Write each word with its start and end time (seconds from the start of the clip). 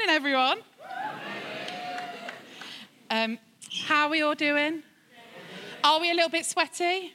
morning, 0.00 0.16
everyone. 0.16 0.58
Um, 3.10 3.38
how 3.86 4.04
are 4.04 4.10
we 4.10 4.22
all 4.22 4.34
doing? 4.34 4.82
Are 5.84 6.00
we 6.00 6.10
a 6.10 6.14
little 6.14 6.30
bit 6.30 6.46
sweaty? 6.46 7.12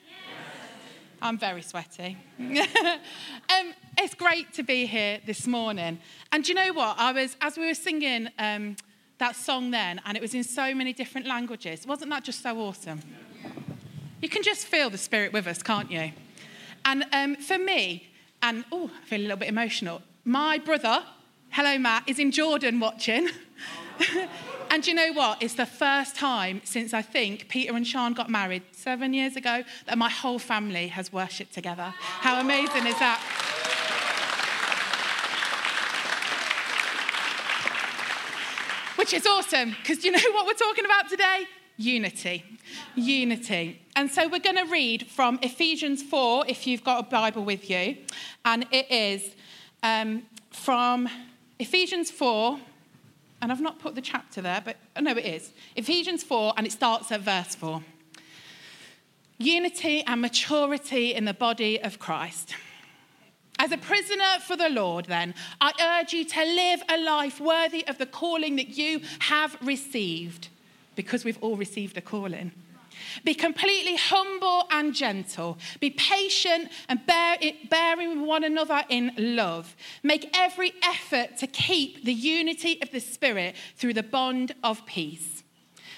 I'm 1.20 1.40
very 1.40 1.64
sweaty. 1.64 2.16
um, 2.40 3.74
it's 3.98 4.14
great 4.14 4.54
to 4.54 4.62
be 4.62 4.86
here 4.86 5.20
this 5.26 5.48
morning. 5.48 5.98
And 6.32 6.48
you 6.48 6.54
know 6.54 6.74
what? 6.74 7.00
I 7.00 7.12
was, 7.12 7.36
as 7.42 7.58
we 7.58 7.66
were 7.66 7.74
singing 7.74 8.30
um, 8.38 8.76
that 9.18 9.36
song 9.36 9.72
then, 9.72 10.00
and 10.06 10.16
it 10.16 10.22
was 10.22 10.36
in 10.36 10.44
so 10.44 10.76
many 10.76 10.94
different 10.94 11.26
languages, 11.26 11.88
wasn't 11.88 12.12
that 12.12 12.24
just 12.24 12.44
so 12.44 12.56
awesome? 12.60 13.02
You 14.22 14.30
can 14.30 14.44
just 14.44 14.68
feel 14.68 14.92
the 14.92 15.00
spirit 15.00 15.34
with 15.34 15.48
us, 15.48 15.64
can't 15.64 15.90
you? 15.90 16.12
And 16.84 17.06
um, 17.12 17.36
for 17.38 17.58
me, 17.58 18.10
and 18.44 18.64
oh, 18.72 18.92
I 18.96 19.06
feel 19.06 19.22
a 19.22 19.24
little 19.24 19.38
bit 19.38 19.50
emotional, 19.50 20.04
my 20.24 20.60
brother, 20.60 21.04
hello 21.56 21.78
Matt, 21.78 22.04
is 22.06 22.20
in 22.20 22.32
Jordan 22.32 22.82
watching. 22.82 23.30
and 24.70 24.86
you 24.86 24.94
know 24.94 25.14
what? 25.14 25.42
It's 25.42 25.54
the 25.54 25.66
first 25.66 26.18
time 26.18 26.60
since 26.66 26.94
I 26.94 27.02
think 27.02 27.48
Peter 27.48 27.74
and 27.74 27.88
Sean 27.88 28.12
got 28.12 28.30
married 28.30 28.64
seven 28.74 29.14
years 29.14 29.38
ago 29.38 29.64
that 29.86 29.98
my 29.98 30.10
whole 30.10 30.38
family 30.38 30.90
has 30.90 31.14
worshipped 31.14 31.54
together. 31.54 31.94
How 31.98 32.42
amazing 32.42 32.86
is 32.88 33.00
that? 33.00 33.22
Which 38.98 39.14
is 39.14 39.26
awesome, 39.26 39.78
because 39.82 40.04
you 40.04 40.12
know 40.12 40.32
what 40.34 40.46
we're 40.46 40.56
talking 40.56 40.84
about 40.84 41.08
today? 41.08 41.46
Unity. 41.78 42.44
Unity. 42.96 43.82
And 43.96 44.12
so 44.12 44.28
we're 44.28 44.40
going 44.40 44.58
to 44.58 44.70
read 44.70 45.08
from 45.08 45.40
Ephesians 45.42 46.04
4, 46.04 46.48
if 46.50 46.68
you've 46.68 46.84
got 46.84 47.00
a 47.00 47.08
Bible 47.08 47.46
with 47.46 47.70
you. 47.70 47.96
And 48.44 48.66
it 48.74 48.92
is 48.92 49.34
um, 49.84 50.24
from 50.52 51.08
Ephesians 51.58 52.12
4, 52.12 52.60
and 53.42 53.52
I've 53.52 53.62
not 53.62 53.80
put 53.80 53.96
the 53.96 54.02
chapter 54.02 54.42
there, 54.42 54.62
but 54.64 54.76
oh, 54.98 55.02
no, 55.02 55.12
it 55.12 55.26
is. 55.26 55.52
Ephesians 55.76 56.24
4, 56.24 56.54
and 56.58 56.68
it 56.68 56.72
starts 56.72 57.12
at 57.12 57.22
verse 57.22 57.56
4. 57.56 57.82
Unity 59.38 60.04
and 60.06 60.22
maturity 60.22 61.14
in 61.14 61.26
the 61.26 61.34
body 61.34 61.82
of 61.82 61.98
Christ. 61.98 62.56
As 63.58 63.72
a 63.72 63.78
prisoner 63.78 64.40
for 64.46 64.58
the 64.58 64.70
Lord, 64.70 65.06
then, 65.06 65.34
I 65.62 66.02
urge 66.02 66.12
you 66.12 66.26
to 66.26 66.44
live 66.44 66.84
a 66.90 66.98
life 66.98 67.40
worthy 67.40 67.88
of 67.88 67.98
the 67.98 68.06
calling 68.06 68.58
that 68.58 68.78
you 68.78 69.02
have 69.20 69.58
received, 69.62 70.50
because 70.96 71.24
we've 71.24 71.42
all 71.42 71.56
received 71.56 71.96
a 71.96 72.02
calling. 72.02 72.52
Be 73.24 73.34
completely 73.34 73.96
humble 73.96 74.68
and 74.72 74.94
gentle. 74.94 75.58
Be 75.80 75.90
patient 75.90 76.70
and 76.90 77.06
bear 77.06 77.38
it, 77.42 77.70
bearing 77.70 78.26
one 78.26 78.44
another 78.44 78.84
in 78.90 79.12
love. 79.18 79.76
Make 80.04 80.30
every 80.38 80.74
effort 80.84 81.38
to 81.38 81.48
keep 81.48 82.04
the 82.04 82.14
unity 82.14 82.82
of 82.82 82.92
the 82.92 83.00
Spirit 83.00 83.56
through 83.76 83.94
the 83.94 84.04
bond 84.04 84.54
of 84.64 84.86
peace. 84.86 85.44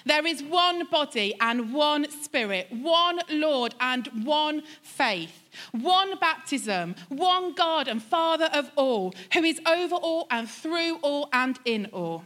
There 0.08 0.26
is 0.26 0.42
one 0.42 0.86
body 0.86 1.36
and 1.42 1.74
one 1.74 2.10
spirit, 2.10 2.68
one 2.72 3.20
Lord 3.30 3.76
and 3.82 4.08
one 4.24 4.64
faith, 4.82 5.50
one 5.74 6.18
baptism, 6.18 6.96
one 7.10 7.54
God 7.54 7.90
and 7.90 8.02
Father 8.02 8.50
of 8.54 8.72
all, 8.78 9.14
who 9.34 9.44
is 9.44 9.60
over 9.68 9.96
all 9.96 10.28
and 10.32 10.50
through 10.50 11.00
all 11.02 11.28
and 11.34 11.60
in 11.66 11.88
all. 11.88 12.26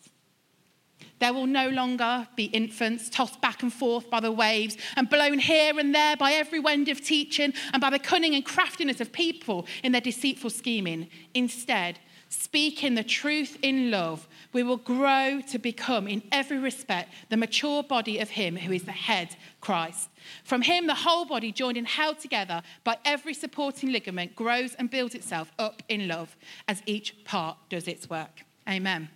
There 1.21 1.33
will 1.35 1.45
no 1.45 1.69
longer 1.69 2.27
be 2.35 2.45
infants 2.45 3.07
tossed 3.07 3.39
back 3.41 3.61
and 3.61 3.71
forth 3.71 4.09
by 4.09 4.19
the 4.19 4.31
waves 4.31 4.75
and 4.97 5.07
blown 5.07 5.37
here 5.37 5.77
and 5.77 5.93
there 5.93 6.17
by 6.17 6.33
every 6.33 6.59
wind 6.59 6.89
of 6.89 6.99
teaching 6.99 7.53
and 7.71 7.79
by 7.79 7.91
the 7.91 7.99
cunning 7.99 8.33
and 8.33 8.43
craftiness 8.43 8.99
of 8.99 9.11
people 9.11 9.67
in 9.83 9.91
their 9.91 10.01
deceitful 10.01 10.49
scheming. 10.49 11.09
Instead, 11.35 11.99
speaking 12.29 12.95
the 12.95 13.03
truth 13.03 13.55
in 13.61 13.91
love, 13.91 14.27
we 14.51 14.63
will 14.63 14.77
grow 14.77 15.41
to 15.51 15.59
become, 15.59 16.07
in 16.07 16.23
every 16.31 16.57
respect, 16.57 17.13
the 17.29 17.37
mature 17.37 17.83
body 17.83 18.17
of 18.17 18.31
Him 18.31 18.55
who 18.57 18.73
is 18.73 18.83
the 18.83 18.91
head, 18.91 19.35
Christ. 19.59 20.09
From 20.43 20.63
Him, 20.63 20.87
the 20.87 20.95
whole 20.95 21.25
body, 21.25 21.51
joined 21.51 21.77
and 21.77 21.87
held 21.87 22.17
together 22.17 22.63
by 22.83 22.97
every 23.05 23.35
supporting 23.35 23.91
ligament, 23.91 24.35
grows 24.35 24.73
and 24.73 24.89
builds 24.89 25.13
itself 25.13 25.51
up 25.59 25.83
in 25.87 26.07
love 26.07 26.35
as 26.67 26.81
each 26.87 27.23
part 27.25 27.57
does 27.69 27.87
its 27.87 28.09
work. 28.09 28.41
Amen. 28.67 29.09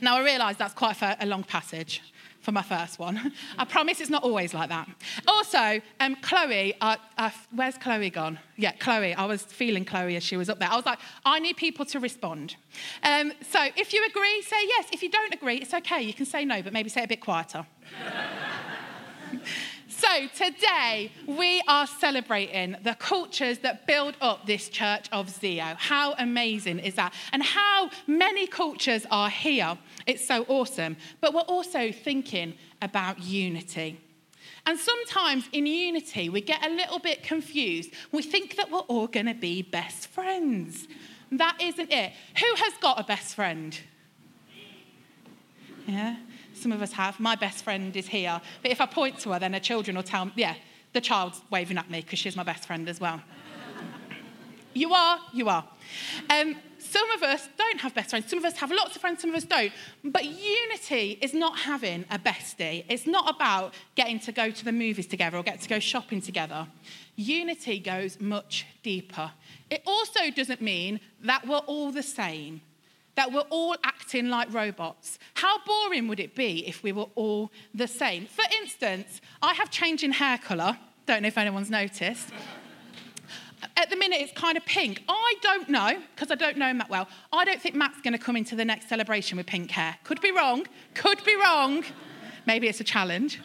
Now, 0.00 0.16
I 0.16 0.24
realise 0.24 0.56
that's 0.56 0.74
quite 0.74 0.96
a 1.02 1.26
long 1.26 1.44
passage 1.44 2.02
for 2.44 2.52
my 2.52 2.62
first 2.62 2.98
one. 2.98 3.32
I 3.58 3.64
promise 3.64 4.00
it's 4.00 4.10
not 4.10 4.22
always 4.22 4.52
like 4.52 4.68
that. 4.68 4.88
Also, 5.26 5.80
um, 6.00 6.14
Chloe, 6.16 6.74
uh, 6.80 6.96
uh, 7.16 7.30
where's 7.52 7.78
Chloe 7.78 8.10
gone? 8.10 8.38
Yeah, 8.56 8.72
Chloe. 8.72 9.14
I 9.14 9.24
was 9.24 9.42
feeling 9.42 9.84
Chloe 9.84 10.16
as 10.16 10.22
she 10.22 10.36
was 10.36 10.50
up 10.50 10.58
there. 10.58 10.70
I 10.70 10.76
was 10.76 10.84
like, 10.84 10.98
I 11.24 11.38
need 11.38 11.56
people 11.56 11.86
to 11.86 11.98
respond. 11.98 12.56
Um, 13.02 13.32
so 13.50 13.64
if 13.76 13.94
you 13.94 14.04
agree, 14.06 14.42
say 14.42 14.62
yes. 14.68 14.88
If 14.92 15.02
you 15.02 15.10
don't 15.10 15.32
agree, 15.32 15.56
it's 15.56 15.72
okay. 15.72 16.02
You 16.02 16.12
can 16.12 16.26
say 16.26 16.44
no, 16.44 16.62
but 16.62 16.72
maybe 16.72 16.90
say 16.90 17.00
it 17.00 17.06
a 17.06 17.08
bit 17.08 17.22
quieter. 17.22 17.66
So, 20.04 20.28
today 20.28 21.10
we 21.26 21.62
are 21.66 21.86
celebrating 21.86 22.76
the 22.82 22.94
cultures 22.94 23.60
that 23.60 23.86
build 23.86 24.16
up 24.20 24.46
this 24.46 24.68
church 24.68 25.06
of 25.12 25.28
Zeo. 25.28 25.76
How 25.78 26.12
amazing 26.18 26.80
is 26.80 26.96
that? 26.96 27.14
And 27.32 27.42
how 27.42 27.88
many 28.06 28.46
cultures 28.46 29.06
are 29.10 29.30
here. 29.30 29.78
It's 30.06 30.26
so 30.26 30.44
awesome. 30.46 30.98
But 31.22 31.32
we're 31.32 31.40
also 31.40 31.90
thinking 31.90 32.54
about 32.82 33.22
unity. 33.22 33.98
And 34.66 34.78
sometimes 34.78 35.48
in 35.52 35.64
unity, 35.64 36.28
we 36.28 36.42
get 36.42 36.66
a 36.66 36.68
little 36.68 36.98
bit 36.98 37.22
confused. 37.22 37.90
We 38.12 38.22
think 38.22 38.56
that 38.56 38.70
we're 38.70 38.80
all 38.80 39.06
going 39.06 39.26
to 39.26 39.34
be 39.34 39.62
best 39.62 40.08
friends. 40.08 40.86
That 41.32 41.56
isn't 41.62 41.90
it. 41.90 42.12
Who 42.40 42.54
has 42.56 42.74
got 42.82 43.00
a 43.00 43.04
best 43.04 43.34
friend? 43.34 43.78
Yeah? 45.86 46.16
Some 46.64 46.72
of 46.72 46.80
us 46.80 46.92
have. 46.92 47.20
My 47.20 47.36
best 47.36 47.62
friend 47.62 47.94
is 47.94 48.06
here. 48.06 48.40
But 48.62 48.70
if 48.70 48.80
I 48.80 48.86
point 48.86 49.18
to 49.18 49.32
her, 49.32 49.38
then 49.38 49.52
her 49.52 49.60
children 49.60 49.96
will 49.96 50.02
tell 50.02 50.24
me, 50.24 50.32
yeah, 50.36 50.54
the 50.94 51.00
child's 51.02 51.42
waving 51.50 51.76
at 51.76 51.90
me 51.90 52.00
because 52.00 52.18
she's 52.18 52.36
my 52.36 52.42
best 52.42 52.66
friend 52.66 52.88
as 52.88 52.98
well. 52.98 53.20
you 54.72 54.94
are, 54.94 55.18
you 55.34 55.50
are. 55.50 55.62
Um, 56.30 56.56
some 56.78 57.10
of 57.10 57.22
us 57.22 57.50
don't 57.58 57.80
have 57.80 57.94
best 57.94 58.08
friends. 58.08 58.30
Some 58.30 58.38
of 58.38 58.46
us 58.46 58.56
have 58.56 58.70
lots 58.70 58.96
of 58.96 59.02
friends, 59.02 59.20
some 59.20 59.28
of 59.28 59.36
us 59.36 59.44
don't. 59.44 59.74
But 60.02 60.24
unity 60.24 61.18
is 61.20 61.34
not 61.34 61.58
having 61.58 62.06
a 62.10 62.18
bestie. 62.18 62.86
It's 62.88 63.06
not 63.06 63.28
about 63.28 63.74
getting 63.94 64.18
to 64.20 64.32
go 64.32 64.50
to 64.50 64.64
the 64.64 64.72
movies 64.72 65.06
together 65.06 65.36
or 65.36 65.42
get 65.42 65.60
to 65.60 65.68
go 65.68 65.78
shopping 65.78 66.22
together. 66.22 66.66
Unity 67.16 67.78
goes 67.78 68.18
much 68.18 68.64
deeper. 68.82 69.32
It 69.68 69.82
also 69.86 70.30
doesn't 70.30 70.62
mean 70.62 71.00
that 71.24 71.46
we're 71.46 71.58
all 71.58 71.92
the 71.92 72.02
same 72.02 72.62
that 73.16 73.32
we're 73.32 73.40
all 73.50 73.76
acting 73.84 74.28
like 74.28 74.52
robots. 74.52 75.18
How 75.34 75.58
boring 75.64 76.08
would 76.08 76.20
it 76.20 76.34
be 76.34 76.66
if 76.66 76.82
we 76.82 76.92
were 76.92 77.06
all 77.14 77.50
the 77.74 77.86
same? 77.86 78.26
For 78.26 78.44
instance, 78.60 79.20
I 79.42 79.54
have 79.54 79.70
changing 79.70 80.12
hair 80.12 80.38
colour. 80.38 80.78
Don't 81.06 81.22
know 81.22 81.28
if 81.28 81.38
anyone's 81.38 81.70
noticed. 81.70 82.30
At 83.76 83.90
the 83.90 83.96
minute, 83.96 84.20
it's 84.20 84.32
kind 84.32 84.56
of 84.56 84.64
pink. 84.66 85.02
I 85.08 85.34
don't 85.40 85.68
know, 85.68 86.00
because 86.14 86.30
I 86.30 86.34
don't 86.34 86.58
know 86.58 86.72
that 86.76 86.90
well. 86.90 87.08
I 87.32 87.44
don't 87.44 87.60
think 87.60 87.74
Matt's 87.74 88.00
going 88.02 88.12
to 88.12 88.18
come 88.18 88.36
into 88.36 88.56
the 88.56 88.64
next 88.64 88.88
celebration 88.88 89.36
with 89.38 89.46
pink 89.46 89.70
hair. 89.70 89.96
Could 90.04 90.20
be 90.20 90.32
wrong. 90.32 90.66
Could 90.94 91.24
be 91.24 91.34
wrong. 91.36 91.82
Maybe 92.46 92.68
it's 92.68 92.80
a 92.80 92.84
challenge. 92.84 93.40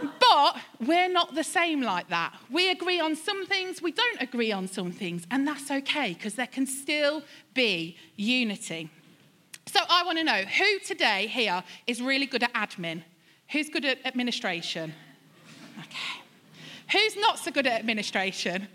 But 0.00 0.56
we're 0.86 1.08
not 1.08 1.34
the 1.34 1.44
same 1.44 1.82
like 1.82 2.08
that. 2.08 2.34
We 2.50 2.70
agree 2.70 3.00
on 3.00 3.16
some 3.16 3.46
things, 3.46 3.82
we 3.82 3.92
don't 3.92 4.20
agree 4.20 4.52
on 4.52 4.68
some 4.68 4.92
things, 4.92 5.26
and 5.30 5.46
that's 5.46 5.70
okay 5.70 6.14
because 6.14 6.34
there 6.34 6.46
can 6.46 6.66
still 6.66 7.22
be 7.54 7.96
unity. 8.16 8.90
So 9.66 9.80
I 9.88 10.04
want 10.04 10.18
to 10.18 10.24
know 10.24 10.42
who 10.42 10.78
today 10.80 11.26
here 11.26 11.62
is 11.86 12.00
really 12.00 12.26
good 12.26 12.42
at 12.42 12.52
admin? 12.54 13.02
Who's 13.50 13.68
good 13.68 13.84
at 13.84 14.04
administration? 14.06 14.94
Okay. 15.78 16.22
Who's 16.92 17.16
not 17.16 17.38
so 17.38 17.50
good 17.50 17.66
at 17.66 17.78
administration? 17.78 18.68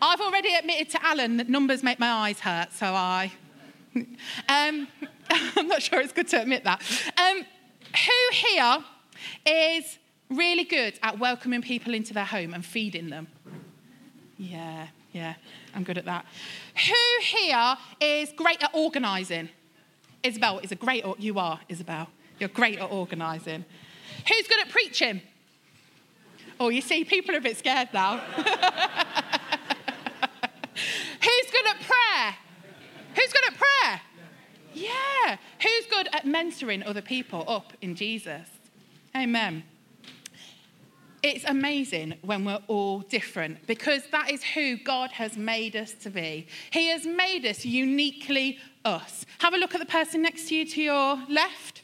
I've 0.00 0.20
already 0.20 0.52
admitted 0.54 0.90
to 0.90 1.04
Alan 1.04 1.36
that 1.36 1.48
numbers 1.48 1.82
make 1.82 2.00
my 2.00 2.10
eyes 2.10 2.40
hurt, 2.40 2.72
so 2.72 2.86
I. 2.86 3.32
Um, 4.48 4.88
I'm 5.30 5.68
not 5.68 5.82
sure 5.82 6.00
it's 6.00 6.12
good 6.12 6.28
to 6.28 6.40
admit 6.40 6.64
that. 6.64 6.82
Um, 7.18 7.44
who 7.94 8.12
here 8.32 8.84
is 9.46 9.98
really 10.30 10.64
good 10.64 10.98
at 11.02 11.18
welcoming 11.18 11.62
people 11.62 11.94
into 11.94 12.14
their 12.14 12.24
home 12.24 12.54
and 12.54 12.64
feeding 12.64 13.10
them? 13.10 13.28
Yeah, 14.38 14.88
yeah, 15.12 15.34
I'm 15.74 15.84
good 15.84 15.98
at 15.98 16.04
that. 16.06 16.24
Who 16.86 17.22
here 17.22 17.76
is 18.00 18.32
great 18.36 18.62
at 18.62 18.70
organising? 18.74 19.48
Isabel 20.22 20.60
is 20.60 20.72
a 20.72 20.76
great, 20.76 21.04
you 21.18 21.38
are, 21.38 21.60
Isabel. 21.68 22.08
You're 22.38 22.48
great 22.48 22.78
at 22.78 22.90
organising. 22.90 23.64
Who's 24.28 24.48
good 24.48 24.60
at 24.60 24.68
preaching? 24.68 25.20
Oh, 26.58 26.68
you 26.68 26.80
see, 26.80 27.04
people 27.04 27.34
are 27.34 27.38
a 27.38 27.40
bit 27.40 27.56
scared 27.56 27.88
now. 27.92 28.18
Who's 31.22 31.50
good 31.50 31.66
at 31.66 31.80
prayer? 31.80 32.34
Who's 33.14 33.32
good 33.32 33.46
at 33.48 33.54
prayer? 33.54 34.00
Yeah. 34.74 35.36
Who's 35.62 35.86
good 35.90 36.08
at 36.12 36.24
mentoring 36.24 36.86
other 36.86 37.02
people 37.02 37.44
up 37.48 37.72
in 37.80 37.94
Jesus? 37.94 38.48
Amen. 39.16 39.64
It's 41.22 41.44
amazing 41.44 42.14
when 42.22 42.44
we're 42.44 42.62
all 42.66 43.00
different 43.00 43.64
because 43.68 44.02
that 44.10 44.30
is 44.30 44.42
who 44.42 44.76
God 44.76 45.12
has 45.12 45.36
made 45.36 45.76
us 45.76 45.92
to 46.02 46.10
be. 46.10 46.48
He 46.72 46.88
has 46.88 47.06
made 47.06 47.46
us 47.46 47.64
uniquely 47.64 48.58
us. 48.84 49.24
Have 49.38 49.54
a 49.54 49.56
look 49.56 49.74
at 49.74 49.80
the 49.80 49.86
person 49.86 50.22
next 50.22 50.48
to 50.48 50.56
you 50.56 50.66
to 50.66 50.82
your 50.82 51.22
left. 51.28 51.82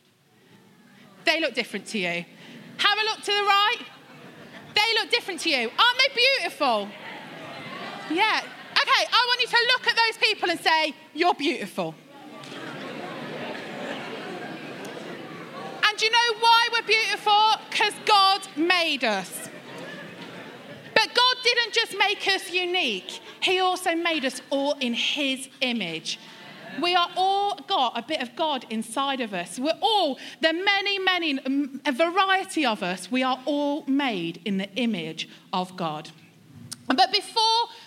They 1.25 1.41
look 1.41 1.55
different 1.55 1.87
to 1.89 1.99
you. 1.99 2.25
Have 2.79 2.99
a 2.99 3.05
look 3.05 3.19
to 3.19 3.33
the 3.33 3.45
right. 3.45 3.79
They 4.75 5.01
look 5.01 5.11
different 5.11 5.41
to 5.41 5.51
you. 5.51 5.71
Aren't 5.79 5.99
they 5.99 6.15
beautiful? 6.15 6.89
Yeah. 8.11 8.41
Okay, 8.73 9.07
I 9.13 9.27
want 9.29 9.41
you 9.41 9.47
to 9.47 9.67
look 9.73 9.87
at 9.87 9.97
those 9.97 10.19
people 10.19 10.51
and 10.51 10.61
say, 10.61 10.95
You're 11.15 11.35
beautiful. 11.35 11.95
And 15.99 16.05
you 16.05 16.11
know 16.13 16.39
why 16.39 16.69
we're 16.73 16.87
beautiful? 16.87 17.43
Because 17.69 17.93
God 18.07 18.47
made 18.57 19.03
us. 19.03 19.49
But 20.95 21.09
God 21.13 21.37
didn't 21.43 21.75
just 21.75 21.99
make 21.99 22.25
us 22.29 22.53
unique, 22.53 23.19
He 23.41 23.59
also 23.59 23.97
made 23.97 24.25
us 24.25 24.41
all 24.49 24.75
in 24.75 24.95
His 24.95 25.49
image. 25.61 26.21
We 26.81 26.95
are 26.95 27.09
all 27.17 27.57
got 27.67 27.99
a 27.99 28.03
bit 28.03 28.23
of 28.23 28.37
God 28.37 28.65
inside 28.71 29.21
of 29.21 29.35
us. 29.35 29.59
We're 29.59 29.77
all, 29.81 30.21
the 30.41 30.53
many, 30.53 31.01
many, 31.01 31.41
a 31.85 31.91
variety 31.91 32.65
of 32.65 32.85
us, 32.85 33.11
we 33.11 33.25
are 33.25 33.41
all 33.45 33.83
made 33.89 34.41
in 34.45 34.59
the 34.59 34.73
image 34.77 35.29
of 35.53 35.77
God. 35.77 36.11
But 36.87 37.11
before 37.11 37.43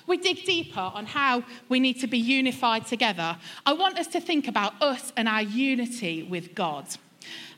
we 0.05 0.17
dig 0.17 0.43
deeper 0.43 0.81
on 0.81 1.05
how 1.05 1.45
we 1.69 1.79
need 1.79 2.01
to 2.01 2.07
be 2.07 2.17
unified 2.17 2.87
together, 2.87 3.37
I 3.65 3.71
want 3.71 3.97
us 3.97 4.07
to 4.07 4.19
think 4.19 4.49
about 4.49 4.81
us 4.81 5.13
and 5.15 5.29
our 5.29 5.43
unity 5.43 6.23
with 6.23 6.53
God. 6.55 6.87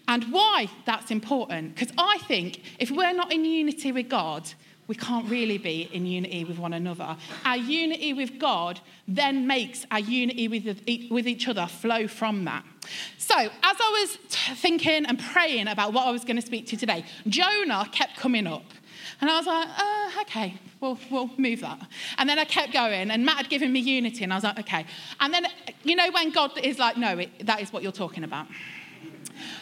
And 0.08 0.26
why 0.32 0.70
that's 0.86 1.12
important. 1.12 1.76
Because 1.76 1.94
I 1.98 2.18
think 2.20 2.62
if 2.80 2.92
we're 2.92 3.14
not 3.14 3.32
in 3.32 3.46
unity 3.46 3.92
with 3.92 4.10
God, 4.10 4.50
we 4.88 4.96
can't 4.96 5.30
really 5.30 5.58
be 5.58 5.90
in 5.94 6.06
unity 6.06 6.44
with 6.44 6.60
one 6.60 6.74
another. 6.74 7.16
Our 7.46 7.58
unity 7.58 8.14
with 8.14 8.38
God 8.38 8.82
then 9.08 9.48
makes 9.48 9.86
our 9.92 10.00
unity 10.00 10.48
with, 10.48 10.66
with 11.10 11.28
each 11.28 11.48
other 11.48 11.68
flow 11.68 12.08
from 12.08 12.44
that. 12.46 12.66
So, 13.18 13.38
as 13.38 13.50
I 13.64 14.00
was 14.02 14.18
t- 14.30 14.56
thinking 14.56 15.06
and 15.06 15.18
praying 15.18 15.70
about 15.70 15.94
what 15.94 16.06
I 16.06 16.12
was 16.12 16.26
going 16.26 16.36
to 16.36 16.42
speak 16.42 16.68
to 16.68 16.78
today, 16.78 17.06
Jonah 17.28 17.88
kept 17.92 18.18
coming 18.18 18.46
up. 18.46 18.66
And 19.22 19.30
I 19.30 19.38
was 19.38 19.46
like, 19.46 19.68
uh, 19.78 20.22
okay, 20.22 20.56
we'll, 20.82 21.00
we'll 21.10 21.30
move 21.38 21.62
that. 21.62 21.80
And 22.18 22.28
then 22.28 22.38
I 22.38 22.44
kept 22.44 22.74
going, 22.74 23.10
and 23.10 23.26
Matt 23.26 23.38
had 23.38 23.50
given 23.50 23.72
me 23.72 23.80
unity, 23.80 24.24
and 24.26 24.34
I 24.34 24.36
was 24.36 24.44
like, 24.44 24.60
okay. 24.60 24.86
And 25.22 25.34
then, 25.34 25.46
you 25.84 25.96
know, 25.96 26.12
when 26.12 26.32
God 26.32 26.52
is 26.62 26.78
like, 26.78 26.98
no, 26.98 27.20
it, 27.20 27.46
that 27.46 27.62
is 27.62 27.72
what 27.72 27.84
you're 27.84 27.94
talking 27.94 28.26
about. 28.26 28.48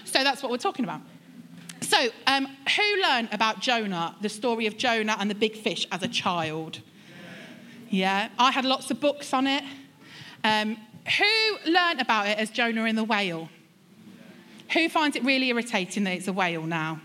So 0.06 0.24
that's 0.24 0.42
what 0.42 0.52
we're 0.52 0.58
talking 0.58 0.86
about. 0.86 1.02
So, 1.82 2.10
um, 2.28 2.48
who 2.76 3.02
learned 3.02 3.30
about 3.32 3.60
Jonah, 3.60 4.16
the 4.22 4.30
story 4.30 4.68
of 4.68 4.78
Jonah 4.78 5.18
and 5.20 5.30
the 5.30 5.36
big 5.36 5.58
fish 5.58 5.88
as 5.92 6.04
a 6.04 6.08
child? 6.08 6.80
Yeah, 7.90 8.30
I 8.40 8.52
had 8.52 8.66
lots 8.66 8.90
of 8.92 9.02
books 9.02 9.34
on 9.34 9.48
it. 9.48 9.64
Um, 10.44 10.78
who 11.18 11.72
learned 11.72 12.00
about 12.00 12.28
it 12.28 12.38
as 12.38 12.50
Jonah 12.50 12.86
in 12.86 12.96
the 12.96 13.04
whale? 13.04 13.50
Who 14.74 14.88
finds 14.88 15.18
it 15.18 15.24
really 15.26 15.50
irritating 15.50 16.06
that 16.06 16.12
it's 16.12 16.28
a 16.28 16.34
whale 16.34 16.64
now? 16.64 17.02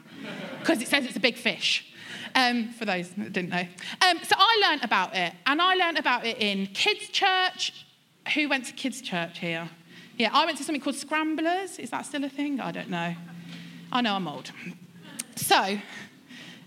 Because 0.61 0.81
it 0.81 0.89
says 0.89 1.05
it's 1.05 1.17
a 1.17 1.21
big 1.21 1.37
fish. 1.37 1.93
Um, 2.35 2.69
for 2.73 2.85
those 2.85 3.09
that 3.11 3.33
didn't 3.33 3.49
know. 3.49 3.67
Um, 4.07 4.19
so 4.23 4.37
I 4.39 4.69
learned 4.69 4.85
about 4.85 5.17
it, 5.17 5.33
and 5.47 5.63
I 5.63 5.75
learned 5.75 5.99
about 5.99 6.27
it 6.27 6.37
in 6.39 6.67
kids' 6.67 7.09
church. 7.09 7.87
Who 8.35 8.49
went 8.49 8.67
to 8.67 8.73
kids' 8.75 9.01
church 9.01 9.39
here? 9.39 9.71
Yeah, 10.17 10.31
I 10.33 10.47
went 10.47 10.57
to 10.59 10.65
something 10.65 10.81
called 10.81 10.97
Scramblers. 10.97 11.79
Is 11.79 11.91
that 11.91 12.07
still 12.07 12.25
a 12.25 12.29
thing? 12.29 12.59
I 12.59 12.73
don't 12.73 12.89
know. 12.89 13.15
I 13.93 14.01
know 14.01 14.15
I'm 14.15 14.27
old. 14.27 14.51
So, 15.37 15.79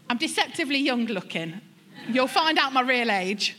I'm 0.10 0.18
deceptively 0.18 0.78
young 0.78 1.06
looking. 1.06 1.60
You'll 2.08 2.28
find 2.28 2.60
out 2.60 2.74
my 2.74 2.82
real 2.82 3.10
age. 3.10 3.58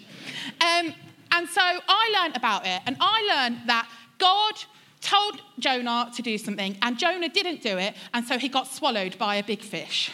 Um, 0.60 0.94
and 1.32 1.48
so 1.48 1.60
I 1.60 2.20
learned 2.20 2.36
about 2.36 2.66
it, 2.66 2.82
and 2.86 2.96
I 3.00 3.22
learned 3.34 3.68
that 3.68 3.88
God 4.18 4.54
told 5.00 5.40
Jonah 5.58 6.10
to 6.14 6.22
do 6.22 6.38
something, 6.38 6.76
and 6.82 6.98
Jonah 6.98 7.28
didn't 7.28 7.62
do 7.62 7.76
it, 7.78 7.94
and 8.14 8.24
so 8.24 8.38
he 8.38 8.48
got 8.48 8.66
swallowed 8.68 9.18
by 9.18 9.36
a 9.36 9.42
big 9.42 9.62
fish. 9.62 10.10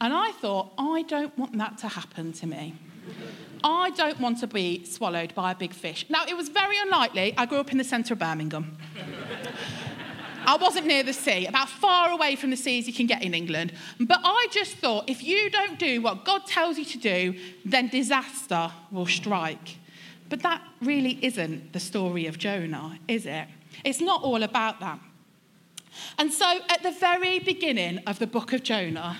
And 0.00 0.12
I 0.12 0.32
thought, 0.32 0.72
I 0.76 1.02
don't 1.02 1.36
want 1.38 1.56
that 1.58 1.78
to 1.78 1.88
happen 1.88 2.32
to 2.34 2.46
me. 2.46 2.74
I 3.64 3.90
don't 3.90 4.20
want 4.20 4.38
to 4.40 4.46
be 4.46 4.84
swallowed 4.84 5.34
by 5.34 5.52
a 5.52 5.54
big 5.54 5.72
fish. 5.72 6.06
Now, 6.08 6.24
it 6.26 6.36
was 6.36 6.48
very 6.48 6.76
unlikely. 6.78 7.34
I 7.36 7.46
grew 7.46 7.58
up 7.58 7.70
in 7.70 7.78
the 7.78 7.84
centre 7.84 8.14
of 8.14 8.18
Birmingham. 8.18 8.76
I 10.44 10.56
wasn't 10.56 10.86
near 10.86 11.04
the 11.04 11.12
sea, 11.12 11.46
about 11.46 11.68
far 11.68 12.10
away 12.10 12.34
from 12.34 12.50
the 12.50 12.56
seas 12.56 12.88
you 12.88 12.92
can 12.92 13.06
get 13.06 13.22
in 13.22 13.32
England. 13.32 13.72
But 14.00 14.20
I 14.24 14.48
just 14.50 14.72
thought 14.74 15.08
if 15.08 15.22
you 15.22 15.48
don't 15.50 15.78
do 15.78 16.02
what 16.02 16.24
God 16.24 16.46
tells 16.46 16.78
you 16.78 16.84
to 16.86 16.98
do, 16.98 17.38
then 17.64 17.88
disaster 17.88 18.72
will 18.90 19.06
strike. 19.06 19.76
But 20.28 20.42
that 20.42 20.62
really 20.80 21.18
isn't 21.24 21.72
the 21.72 21.80
story 21.80 22.26
of 22.26 22.38
Jonah, 22.38 22.98
is 23.06 23.26
it? 23.26 23.46
It's 23.84 24.00
not 24.00 24.22
all 24.22 24.42
about 24.42 24.80
that. 24.80 24.98
And 26.18 26.32
so 26.32 26.58
at 26.68 26.82
the 26.82 26.90
very 26.90 27.38
beginning 27.38 27.98
of 28.06 28.18
the 28.18 28.26
book 28.26 28.52
of 28.52 28.62
Jonah, 28.62 29.18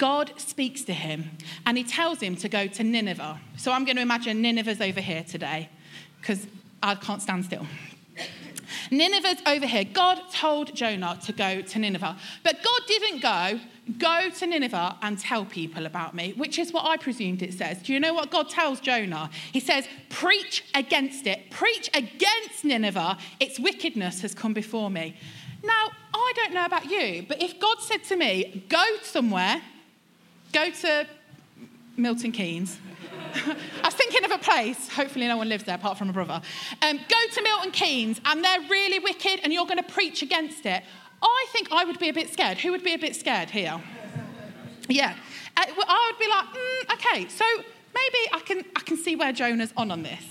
God 0.00 0.32
speaks 0.38 0.82
to 0.84 0.94
him 0.94 1.32
and 1.66 1.76
he 1.76 1.84
tells 1.84 2.20
him 2.20 2.34
to 2.36 2.48
go 2.48 2.66
to 2.66 2.82
Nineveh. 2.82 3.38
So 3.58 3.70
I'm 3.70 3.84
going 3.84 3.96
to 3.96 4.02
imagine 4.02 4.40
Nineveh's 4.40 4.80
over 4.80 4.98
here 4.98 5.22
today 5.22 5.68
because 6.18 6.46
I 6.82 6.94
can't 6.94 7.20
stand 7.20 7.44
still. 7.44 7.66
Nineveh's 8.90 9.42
over 9.46 9.66
here. 9.66 9.84
God 9.84 10.22
told 10.32 10.74
Jonah 10.74 11.18
to 11.26 11.34
go 11.34 11.60
to 11.60 11.78
Nineveh. 11.78 12.16
But 12.42 12.64
God 12.64 12.80
didn't 12.86 13.20
go, 13.20 13.60
go 13.98 14.30
to 14.30 14.46
Nineveh 14.46 14.96
and 15.02 15.18
tell 15.18 15.44
people 15.44 15.84
about 15.84 16.14
me, 16.14 16.32
which 16.34 16.58
is 16.58 16.72
what 16.72 16.86
I 16.86 16.96
presumed 16.96 17.42
it 17.42 17.52
says. 17.52 17.82
Do 17.82 17.92
you 17.92 18.00
know 18.00 18.14
what 18.14 18.30
God 18.30 18.48
tells 18.48 18.80
Jonah? 18.80 19.28
He 19.52 19.60
says, 19.60 19.86
preach 20.08 20.64
against 20.74 21.26
it. 21.26 21.50
Preach 21.50 21.90
against 21.92 22.64
Nineveh. 22.64 23.18
Its 23.38 23.60
wickedness 23.60 24.22
has 24.22 24.34
come 24.34 24.54
before 24.54 24.88
me. 24.88 25.14
Now, 25.62 25.90
I 26.14 26.32
don't 26.36 26.54
know 26.54 26.64
about 26.64 26.90
you, 26.90 27.26
but 27.28 27.42
if 27.42 27.60
God 27.60 27.82
said 27.82 28.02
to 28.04 28.16
me, 28.16 28.64
go 28.70 28.82
somewhere, 29.02 29.60
Go 30.52 30.70
to 30.70 31.06
Milton 31.96 32.32
Keynes. 32.32 32.78
I 33.34 33.56
was 33.84 33.94
thinking 33.94 34.24
of 34.24 34.32
a 34.32 34.38
place, 34.38 34.88
hopefully 34.88 35.28
no 35.28 35.36
one 35.36 35.48
lives 35.48 35.64
there 35.64 35.76
apart 35.76 35.96
from 35.96 36.10
a 36.10 36.12
brother. 36.12 36.40
Um, 36.82 36.96
go 36.96 37.34
to 37.34 37.42
Milton 37.42 37.70
Keynes 37.70 38.20
and 38.24 38.44
they're 38.44 38.60
really 38.62 38.98
wicked 38.98 39.40
and 39.44 39.52
you're 39.52 39.66
going 39.66 39.76
to 39.76 39.92
preach 39.92 40.22
against 40.22 40.66
it. 40.66 40.82
I 41.22 41.46
think 41.52 41.68
I 41.70 41.84
would 41.84 41.98
be 41.98 42.08
a 42.08 42.12
bit 42.12 42.32
scared. 42.32 42.58
Who 42.58 42.72
would 42.72 42.82
be 42.82 42.94
a 42.94 42.98
bit 42.98 43.14
scared 43.14 43.50
here? 43.50 43.80
Yeah. 44.88 45.14
Uh, 45.56 45.64
I 45.66 46.10
would 46.10 46.18
be 46.18 46.28
like, 46.28 46.46
mm, 46.46 46.94
okay, 46.94 47.28
so 47.28 47.44
maybe 47.94 48.18
I 48.32 48.40
can, 48.40 48.64
I 48.74 48.80
can 48.80 48.96
see 48.96 49.14
where 49.14 49.32
Jonah's 49.32 49.72
on 49.76 49.90
on 49.90 50.02
this. 50.02 50.24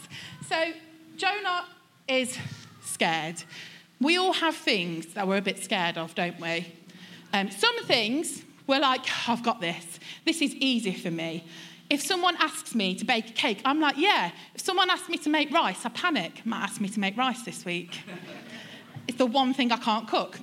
So 0.47 0.73
Jonah 1.15 1.65
is 2.07 2.38
scared. 2.81 3.43
We 4.01 4.17
all 4.17 4.33
have 4.33 4.55
things 4.55 5.13
that 5.13 5.27
we're 5.27 5.38
a 5.38 5.41
bit 5.41 5.63
scared 5.63 5.97
of, 5.97 6.15
don't 6.15 6.39
we? 6.39 6.73
Um, 7.31 7.51
some 7.51 7.83
things 7.83 8.43
we're 8.69 8.79
like, 8.79 9.01
I've 9.27 9.41
got 9.41 9.59
this. 9.59 9.99
This 10.25 10.41
is 10.43 10.53
easy 10.55 10.93
for 10.93 11.09
me. 11.09 11.43
If 11.89 12.01
someone 12.01 12.35
asks 12.38 12.75
me 12.75 12.93
to 12.95 13.03
bake 13.03 13.31
a 13.31 13.33
cake, 13.33 13.61
I'm 13.65 13.81
like, 13.81 13.97
yeah. 13.97 14.31
If 14.53 14.61
someone 14.61 14.91
asks 14.91 15.09
me 15.09 15.17
to 15.17 15.29
make 15.29 15.51
rice, 15.51 15.85
I 15.88 15.89
panic. 15.89 16.45
Might 16.45 16.63
ask 16.63 16.79
me 16.79 16.88
to 16.89 16.99
make 16.99 17.17
rice 17.17 17.41
this 17.41 17.65
week. 17.65 17.99
it's 19.07 19.17
the 19.17 19.25
one 19.25 19.55
thing 19.55 19.71
I 19.71 19.77
can't 19.77 20.07
cook. 20.07 20.38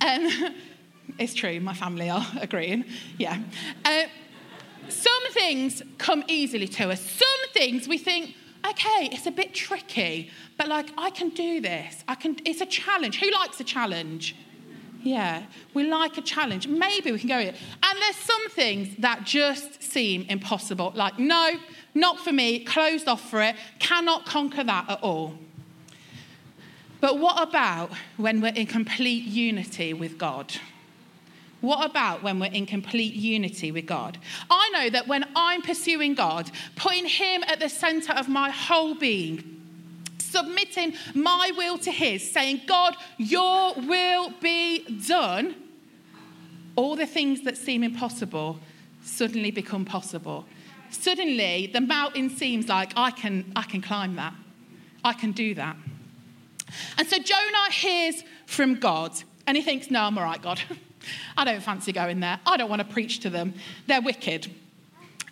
Um, 0.00 0.54
it's 1.18 1.34
true, 1.34 1.58
my 1.58 1.74
family 1.74 2.08
are 2.08 2.24
agreeing. 2.40 2.84
Yeah. 3.18 3.42
Uh, 3.84 4.04
some 4.88 5.32
things 5.32 5.82
come 5.98 6.22
easily 6.28 6.68
to 6.68 6.90
us. 6.90 7.00
Some 7.00 7.50
things 7.52 7.88
we 7.88 7.98
think, 7.98 8.36
okay, 8.64 9.08
it's 9.10 9.26
a 9.26 9.32
bit 9.32 9.52
tricky, 9.52 10.30
but 10.56 10.68
like, 10.68 10.90
I 10.96 11.10
can 11.10 11.30
do 11.30 11.60
this. 11.60 12.04
I 12.06 12.14
can, 12.14 12.36
it's 12.44 12.60
a 12.60 12.66
challenge. 12.66 13.18
Who 13.18 13.32
likes 13.32 13.58
a 13.58 13.64
challenge? 13.64 14.36
Yeah, 15.06 15.44
we 15.72 15.84
like 15.84 16.18
a 16.18 16.20
challenge. 16.20 16.66
Maybe 16.66 17.12
we 17.12 17.20
can 17.20 17.28
go 17.28 17.38
with 17.38 17.54
it. 17.54 17.54
And 17.80 18.02
there's 18.02 18.16
some 18.16 18.48
things 18.50 18.96
that 18.98 19.22
just 19.22 19.80
seem 19.80 20.26
impossible. 20.28 20.90
Like, 20.96 21.16
no, 21.16 21.52
not 21.94 22.18
for 22.18 22.32
me, 22.32 22.64
closed 22.64 23.06
off 23.06 23.30
for 23.30 23.40
it, 23.40 23.54
cannot 23.78 24.26
conquer 24.26 24.64
that 24.64 24.90
at 24.90 25.00
all. 25.04 25.38
But 27.00 27.20
what 27.20 27.40
about 27.40 27.92
when 28.16 28.40
we're 28.40 28.54
in 28.54 28.66
complete 28.66 29.22
unity 29.22 29.94
with 29.94 30.18
God? 30.18 30.52
What 31.60 31.88
about 31.88 32.24
when 32.24 32.40
we're 32.40 32.50
in 32.50 32.66
complete 32.66 33.14
unity 33.14 33.70
with 33.70 33.86
God? 33.86 34.18
I 34.50 34.70
know 34.70 34.90
that 34.90 35.06
when 35.06 35.24
I'm 35.36 35.62
pursuing 35.62 36.14
God, 36.14 36.50
putting 36.74 37.06
Him 37.06 37.44
at 37.44 37.60
the 37.60 37.68
center 37.68 38.12
of 38.12 38.28
my 38.28 38.50
whole 38.50 38.96
being, 38.96 39.55
submitting 40.36 40.94
my 41.14 41.50
will 41.56 41.78
to 41.78 41.90
His, 41.90 42.28
saying, 42.30 42.62
God, 42.66 42.96
your 43.16 43.74
will 43.74 44.30
be 44.40 44.84
done, 45.06 45.54
all 46.74 46.96
the 46.96 47.06
things 47.06 47.42
that 47.42 47.56
seem 47.56 47.82
impossible 47.82 48.58
suddenly 49.02 49.50
become 49.50 49.84
possible. 49.84 50.44
Suddenly, 50.90 51.70
the 51.72 51.80
mountain 51.80 52.30
seems 52.30 52.68
like 52.68 52.92
I 52.96 53.10
can, 53.10 53.50
I 53.56 53.62
can 53.62 53.80
climb 53.80 54.16
that. 54.16 54.34
I 55.04 55.12
can 55.12 55.32
do 55.32 55.54
that. 55.54 55.76
And 56.98 57.06
so 57.08 57.18
Jonah 57.18 57.70
hears 57.70 58.22
from 58.46 58.74
God 58.74 59.12
and 59.46 59.56
he 59.56 59.62
thinks, 59.62 59.90
No, 59.90 60.02
I'm 60.02 60.18
all 60.18 60.24
right, 60.24 60.42
God. 60.42 60.60
I 61.36 61.44
don't 61.44 61.62
fancy 61.62 61.92
going 61.92 62.20
there. 62.20 62.40
I 62.44 62.56
don't 62.56 62.68
want 62.68 62.80
to 62.80 62.88
preach 62.88 63.20
to 63.20 63.30
them. 63.30 63.54
They're 63.86 64.02
wicked. 64.02 64.50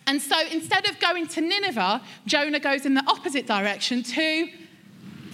And 0.07 0.21
so 0.23 0.37
instead 0.51 0.89
of 0.89 1.01
going 1.01 1.27
to 1.29 1.41
Nineveh, 1.41 2.03
Jonah 2.27 2.61
goes 2.61 2.87
in 2.87 2.95
the 2.95 3.05
opposite 3.09 3.47
direction 3.47 4.03
to 4.03 4.49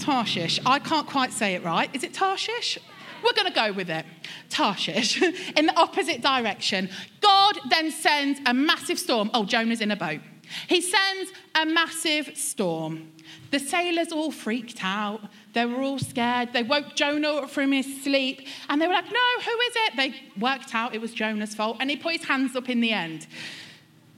Tarshish. 0.00 0.58
I 0.66 0.78
can't 0.78 1.06
quite 1.06 1.32
say 1.32 1.54
it 1.54 1.64
right. 1.64 1.94
Is 1.94 2.02
it 2.04 2.14
Tarshish? 2.14 2.78
We're 3.22 3.34
going 3.34 3.48
to 3.48 3.52
go 3.52 3.72
with 3.72 3.90
it. 3.90 4.06
Tarshish, 4.48 5.20
in 5.56 5.66
the 5.66 5.76
opposite 5.78 6.22
direction. 6.22 6.88
God 7.20 7.58
then 7.68 7.90
sends 7.90 8.40
a 8.46 8.54
massive 8.54 8.98
storm. 8.98 9.30
Oh, 9.34 9.44
Jonah's 9.44 9.80
in 9.80 9.90
a 9.90 9.96
boat. 9.96 10.20
He 10.68 10.80
sends 10.80 11.30
a 11.54 11.64
massive 11.66 12.36
storm. 12.36 13.12
The 13.50 13.58
sailors 13.58 14.12
all 14.12 14.32
freaked 14.32 14.82
out. 14.82 15.20
They 15.52 15.66
were 15.66 15.82
all 15.82 15.98
scared. 15.98 16.52
They 16.52 16.62
woke 16.62 16.94
Jonah 16.96 17.46
from 17.46 17.72
his 17.72 18.02
sleep 18.02 18.46
and 18.68 18.80
they 18.80 18.86
were 18.86 18.94
like, 18.94 19.06
No, 19.06 19.42
who 19.44 19.50
is 19.50 19.72
it? 19.76 19.96
They 19.96 20.14
worked 20.38 20.74
out 20.74 20.94
it 20.94 21.00
was 21.00 21.12
Jonah's 21.12 21.54
fault 21.54 21.76
and 21.80 21.90
he 21.90 21.96
put 21.96 22.16
his 22.16 22.24
hands 22.24 22.56
up 22.56 22.68
in 22.68 22.80
the 22.80 22.92
end. 22.92 23.26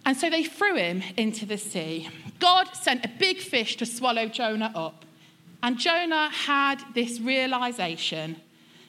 And 0.04 0.16
so 0.16 0.28
they 0.28 0.44
threw 0.44 0.76
him 0.76 1.02
into 1.16 1.46
the 1.46 1.58
sea. 1.58 2.08
God 2.40 2.74
sent 2.74 3.04
a 3.04 3.08
big 3.08 3.38
fish 3.38 3.76
to 3.76 3.86
swallow 3.86 4.26
Jonah 4.26 4.72
up. 4.74 5.04
And 5.62 5.78
Jonah 5.78 6.28
had 6.30 6.82
this 6.94 7.20
realization 7.20 8.36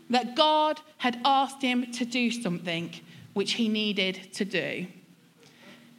that 0.09 0.35
God 0.35 0.79
had 0.97 1.19
asked 1.23 1.61
him 1.61 1.91
to 1.93 2.05
do 2.05 2.31
something 2.31 2.93
which 3.33 3.53
he 3.53 3.69
needed 3.69 4.33
to 4.33 4.45
do. 4.45 4.87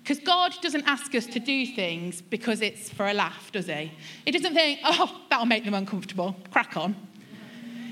Because 0.03 0.19
God 0.19 0.53
doesn't 0.61 0.85
ask 0.87 1.15
us 1.15 1.27
to 1.27 1.39
do 1.39 1.65
things 1.65 2.21
because 2.21 2.61
it's 2.61 2.91
for 2.91 3.07
a 3.07 3.15
laugh, 3.15 3.51
does 3.53 3.67
he? 3.67 3.91
He 4.27 4.33
doesn't 4.33 4.53
think, 4.53 4.81
oh, 4.85 5.23
that'll 5.31 5.47
make 5.47 5.65
them 5.65 5.73
uncomfortable, 5.73 6.37
crack 6.51 6.77
on. 6.77 6.95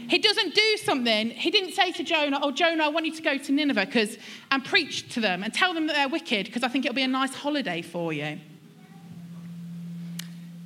He 0.09 0.19
doesn't 0.19 0.55
do 0.55 0.77
something. 0.85 1.31
He 1.31 1.51
didn't 1.51 1.73
say 1.73 1.91
to 1.93 2.05
Jonah, 2.05 2.39
oh, 2.43 2.51
Jonah, 2.51 2.85
I 2.85 2.89
want 2.89 3.07
you 3.07 3.15
to 3.15 3.23
go 3.23 3.39
to 3.39 3.53
Nineveh 3.53 3.87
because 3.87 4.19
and 4.51 4.63
preach 4.63 5.09
to 5.15 5.21
them 5.21 5.43
and 5.43 5.55
tell 5.55 5.73
them 5.73 5.87
that 5.87 5.95
they're 5.95 6.09
wicked 6.09 6.45
because 6.47 6.63
I 6.63 6.69
think 6.69 6.85
it'll 6.85 6.95
be 6.95 7.03
a 7.03 7.09
nice 7.09 7.35
holiday 7.35 7.81
for 7.81 8.13
you. 8.13 8.39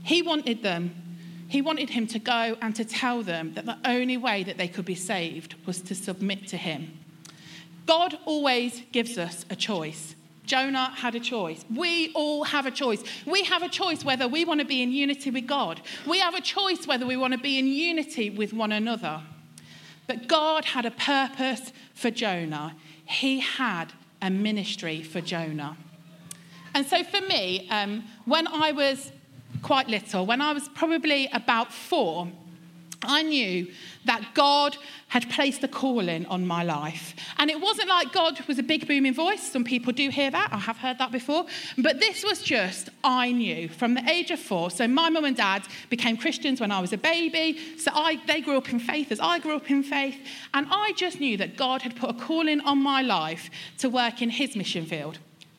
He 0.02 0.22
wanted 0.22 0.64
them, 0.64 1.05
he 1.48 1.62
wanted 1.62 1.90
him 1.90 2.06
to 2.08 2.18
go 2.18 2.56
and 2.60 2.74
to 2.74 2.84
tell 2.84 3.22
them 3.22 3.54
that 3.54 3.66
the 3.66 3.78
only 3.84 4.16
way 4.16 4.42
that 4.42 4.58
they 4.58 4.68
could 4.68 4.84
be 4.84 4.94
saved 4.94 5.54
was 5.64 5.80
to 5.82 5.94
submit 5.94 6.48
to 6.48 6.56
him. 6.56 6.98
God 7.86 8.18
always 8.24 8.82
gives 8.92 9.16
us 9.16 9.44
a 9.48 9.56
choice. 9.56 10.16
Jonah 10.44 10.90
had 10.90 11.14
a 11.14 11.20
choice. 11.20 11.64
We 11.74 12.12
all 12.14 12.44
have 12.44 12.66
a 12.66 12.70
choice. 12.70 13.02
We 13.26 13.44
have 13.44 13.62
a 13.62 13.68
choice 13.68 14.04
whether 14.04 14.28
we 14.28 14.44
want 14.44 14.60
to 14.60 14.66
be 14.66 14.82
in 14.82 14.92
unity 14.92 15.30
with 15.30 15.46
God. 15.46 15.80
We 16.06 16.20
have 16.20 16.34
a 16.34 16.40
choice 16.40 16.86
whether 16.86 17.06
we 17.06 17.16
want 17.16 17.32
to 17.32 17.38
be 17.38 17.58
in 17.58 17.66
unity 17.66 18.30
with 18.30 18.52
one 18.52 18.72
another. 18.72 19.22
But 20.06 20.28
God 20.28 20.64
had 20.64 20.86
a 20.86 20.90
purpose 20.90 21.72
for 21.94 22.10
Jonah, 22.10 22.76
He 23.04 23.40
had 23.40 23.92
a 24.22 24.30
ministry 24.30 25.02
for 25.02 25.20
Jonah. 25.20 25.76
And 26.74 26.86
so 26.86 27.02
for 27.02 27.20
me, 27.22 27.68
um, 27.70 28.04
when 28.26 28.46
I 28.46 28.72
was 28.72 29.10
quite 29.62 29.88
little, 29.88 30.26
when 30.26 30.40
I 30.40 30.52
was 30.52 30.68
probably 30.68 31.28
about 31.32 31.72
four, 31.72 32.28
I 33.02 33.22
knew 33.22 33.68
that 34.04 34.34
God 34.34 34.76
had 35.08 35.28
placed 35.30 35.62
a 35.62 35.68
calling 35.68 36.26
on 36.26 36.46
my 36.46 36.62
life. 36.62 37.14
And 37.38 37.50
it 37.50 37.60
wasn't 37.60 37.88
like 37.88 38.12
God 38.12 38.40
was 38.46 38.58
a 38.58 38.62
big 38.62 38.86
booming 38.86 39.14
voice. 39.14 39.42
Some 39.42 39.64
people 39.64 39.92
do 39.92 40.08
hear 40.08 40.30
that. 40.30 40.52
I 40.52 40.58
have 40.58 40.78
heard 40.78 40.98
that 40.98 41.12
before. 41.12 41.46
But 41.78 42.00
this 42.00 42.24
was 42.24 42.40
just, 42.42 42.88
I 43.04 43.32
knew 43.32 43.68
from 43.68 43.94
the 43.94 44.08
age 44.08 44.30
of 44.30 44.40
four. 44.40 44.70
So 44.70 44.88
my 44.88 45.10
mum 45.10 45.24
and 45.24 45.36
dad 45.36 45.62
became 45.90 46.16
Christians 46.16 46.60
when 46.60 46.72
I 46.72 46.80
was 46.80 46.92
a 46.92 46.98
baby. 46.98 47.58
So 47.78 47.90
I, 47.94 48.20
they 48.26 48.40
grew 48.40 48.56
up 48.56 48.70
in 48.70 48.80
faith 48.80 49.12
as 49.12 49.20
I 49.20 49.38
grew 49.38 49.56
up 49.56 49.70
in 49.70 49.82
faith. 49.82 50.18
And 50.54 50.66
I 50.70 50.92
just 50.96 51.20
knew 51.20 51.36
that 51.36 51.56
God 51.56 51.82
had 51.82 51.96
put 51.96 52.10
a 52.10 52.14
calling 52.14 52.60
on 52.60 52.78
my 52.78 53.02
life 53.02 53.50
to 53.78 53.88
work 53.88 54.22
in 54.22 54.30
his 54.30 54.56
mission 54.56 54.86
field. 54.86 55.18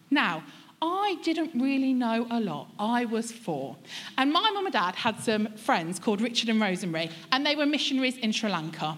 Now, 0.10 0.44
I 0.82 1.18
didn't 1.24 1.60
really 1.60 1.94
know 1.94 2.28
a 2.30 2.40
lot. 2.40 2.72
I 2.78 3.06
was 3.06 3.32
four. 3.32 3.76
And 4.18 4.32
my 4.32 4.50
mum 4.52 4.66
and 4.66 4.74
dad 4.74 4.96
had 4.96 5.20
some 5.20 5.56
friends 5.56 6.00
called 6.00 6.22
Richard 6.22 6.50
and 6.50 6.62
Rosemary, 6.62 7.10
and 7.32 7.46
they 7.46 7.56
were 7.56 7.66
missionaries 7.66 8.18
in 8.18 8.32
Sri 8.32 8.50
Lanka. 8.50 8.98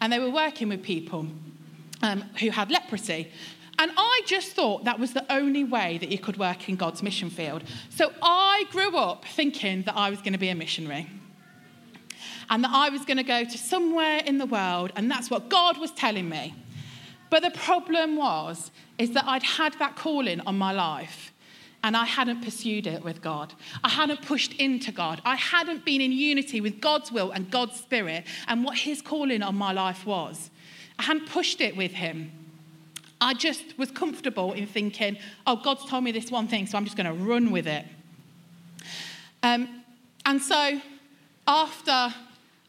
And 0.00 0.12
they 0.12 0.18
were 0.18 0.30
working 0.30 0.68
with 0.68 0.82
people 0.82 1.26
um, 2.02 2.22
who 2.40 2.50
had 2.50 2.70
leprosy. 2.70 3.30
And 3.78 3.90
I 3.96 4.20
just 4.26 4.52
thought 4.52 4.84
that 4.84 4.98
was 4.98 5.14
the 5.14 5.24
only 5.32 5.64
way 5.64 5.98
that 5.98 6.10
you 6.10 6.18
could 6.18 6.36
work 6.36 6.68
in 6.68 6.76
God's 6.76 7.02
mission 7.02 7.30
field. 7.30 7.64
So 7.88 8.12
I 8.22 8.64
grew 8.70 8.96
up 8.96 9.24
thinking 9.24 9.82
that 9.82 9.96
I 9.96 10.10
was 10.10 10.20
going 10.20 10.34
to 10.34 10.38
be 10.38 10.50
a 10.50 10.54
missionary 10.54 11.08
and 12.50 12.62
that 12.62 12.70
I 12.72 12.90
was 12.90 13.04
going 13.04 13.16
to 13.16 13.22
go 13.22 13.44
to 13.44 13.58
somewhere 13.58 14.18
in 14.18 14.38
the 14.38 14.46
world, 14.46 14.92
and 14.96 15.10
that's 15.10 15.30
what 15.30 15.48
God 15.48 15.78
was 15.78 15.90
telling 15.92 16.28
me. 16.28 16.54
But 17.30 17.42
the 17.42 17.50
problem 17.50 18.16
was, 18.16 18.70
is 18.98 19.10
that 19.12 19.24
I'd 19.26 19.42
had 19.42 19.74
that 19.78 19.96
calling 19.96 20.40
on 20.40 20.56
my 20.56 20.72
life 20.72 21.32
and 21.84 21.96
I 21.96 22.06
hadn't 22.06 22.42
pursued 22.42 22.86
it 22.86 23.04
with 23.04 23.20
God. 23.20 23.52
I 23.84 23.90
hadn't 23.90 24.22
pushed 24.22 24.54
into 24.54 24.90
God. 24.90 25.20
I 25.24 25.36
hadn't 25.36 25.84
been 25.84 26.00
in 26.00 26.12
unity 26.12 26.62
with 26.62 26.80
God's 26.80 27.12
will 27.12 27.30
and 27.30 27.50
God's 27.50 27.78
spirit 27.78 28.24
and 28.48 28.64
what 28.64 28.78
His 28.78 29.02
calling 29.02 29.42
on 29.42 29.54
my 29.54 29.72
life 29.72 30.06
was. 30.06 30.50
I 30.98 31.02
hadn't 31.02 31.28
pushed 31.28 31.60
it 31.60 31.76
with 31.76 31.92
Him. 31.92 32.32
I 33.20 33.34
just 33.34 33.76
was 33.78 33.90
comfortable 33.90 34.52
in 34.52 34.66
thinking, 34.66 35.18
oh, 35.46 35.56
God's 35.56 35.84
told 35.84 36.04
me 36.04 36.12
this 36.12 36.30
one 36.30 36.48
thing, 36.48 36.66
so 36.66 36.78
I'm 36.78 36.84
just 36.84 36.96
going 36.96 37.06
to 37.06 37.24
run 37.24 37.50
with 37.50 37.66
it. 37.66 37.84
Um, 39.42 39.82
and 40.24 40.40
so 40.40 40.80
after 41.46 42.14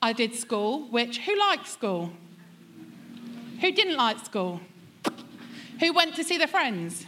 I 0.01 0.11
did 0.11 0.35
school, 0.35 0.89
which, 0.89 1.19
who 1.19 1.39
liked 1.39 1.67
school? 1.67 2.11
Who 3.61 3.71
didn't 3.71 3.95
like 3.95 4.25
school? 4.25 4.59
Who 5.79 5.93
went 5.93 6.15
to 6.15 6.23
see 6.23 6.37
their 6.37 6.47
friends? 6.47 7.05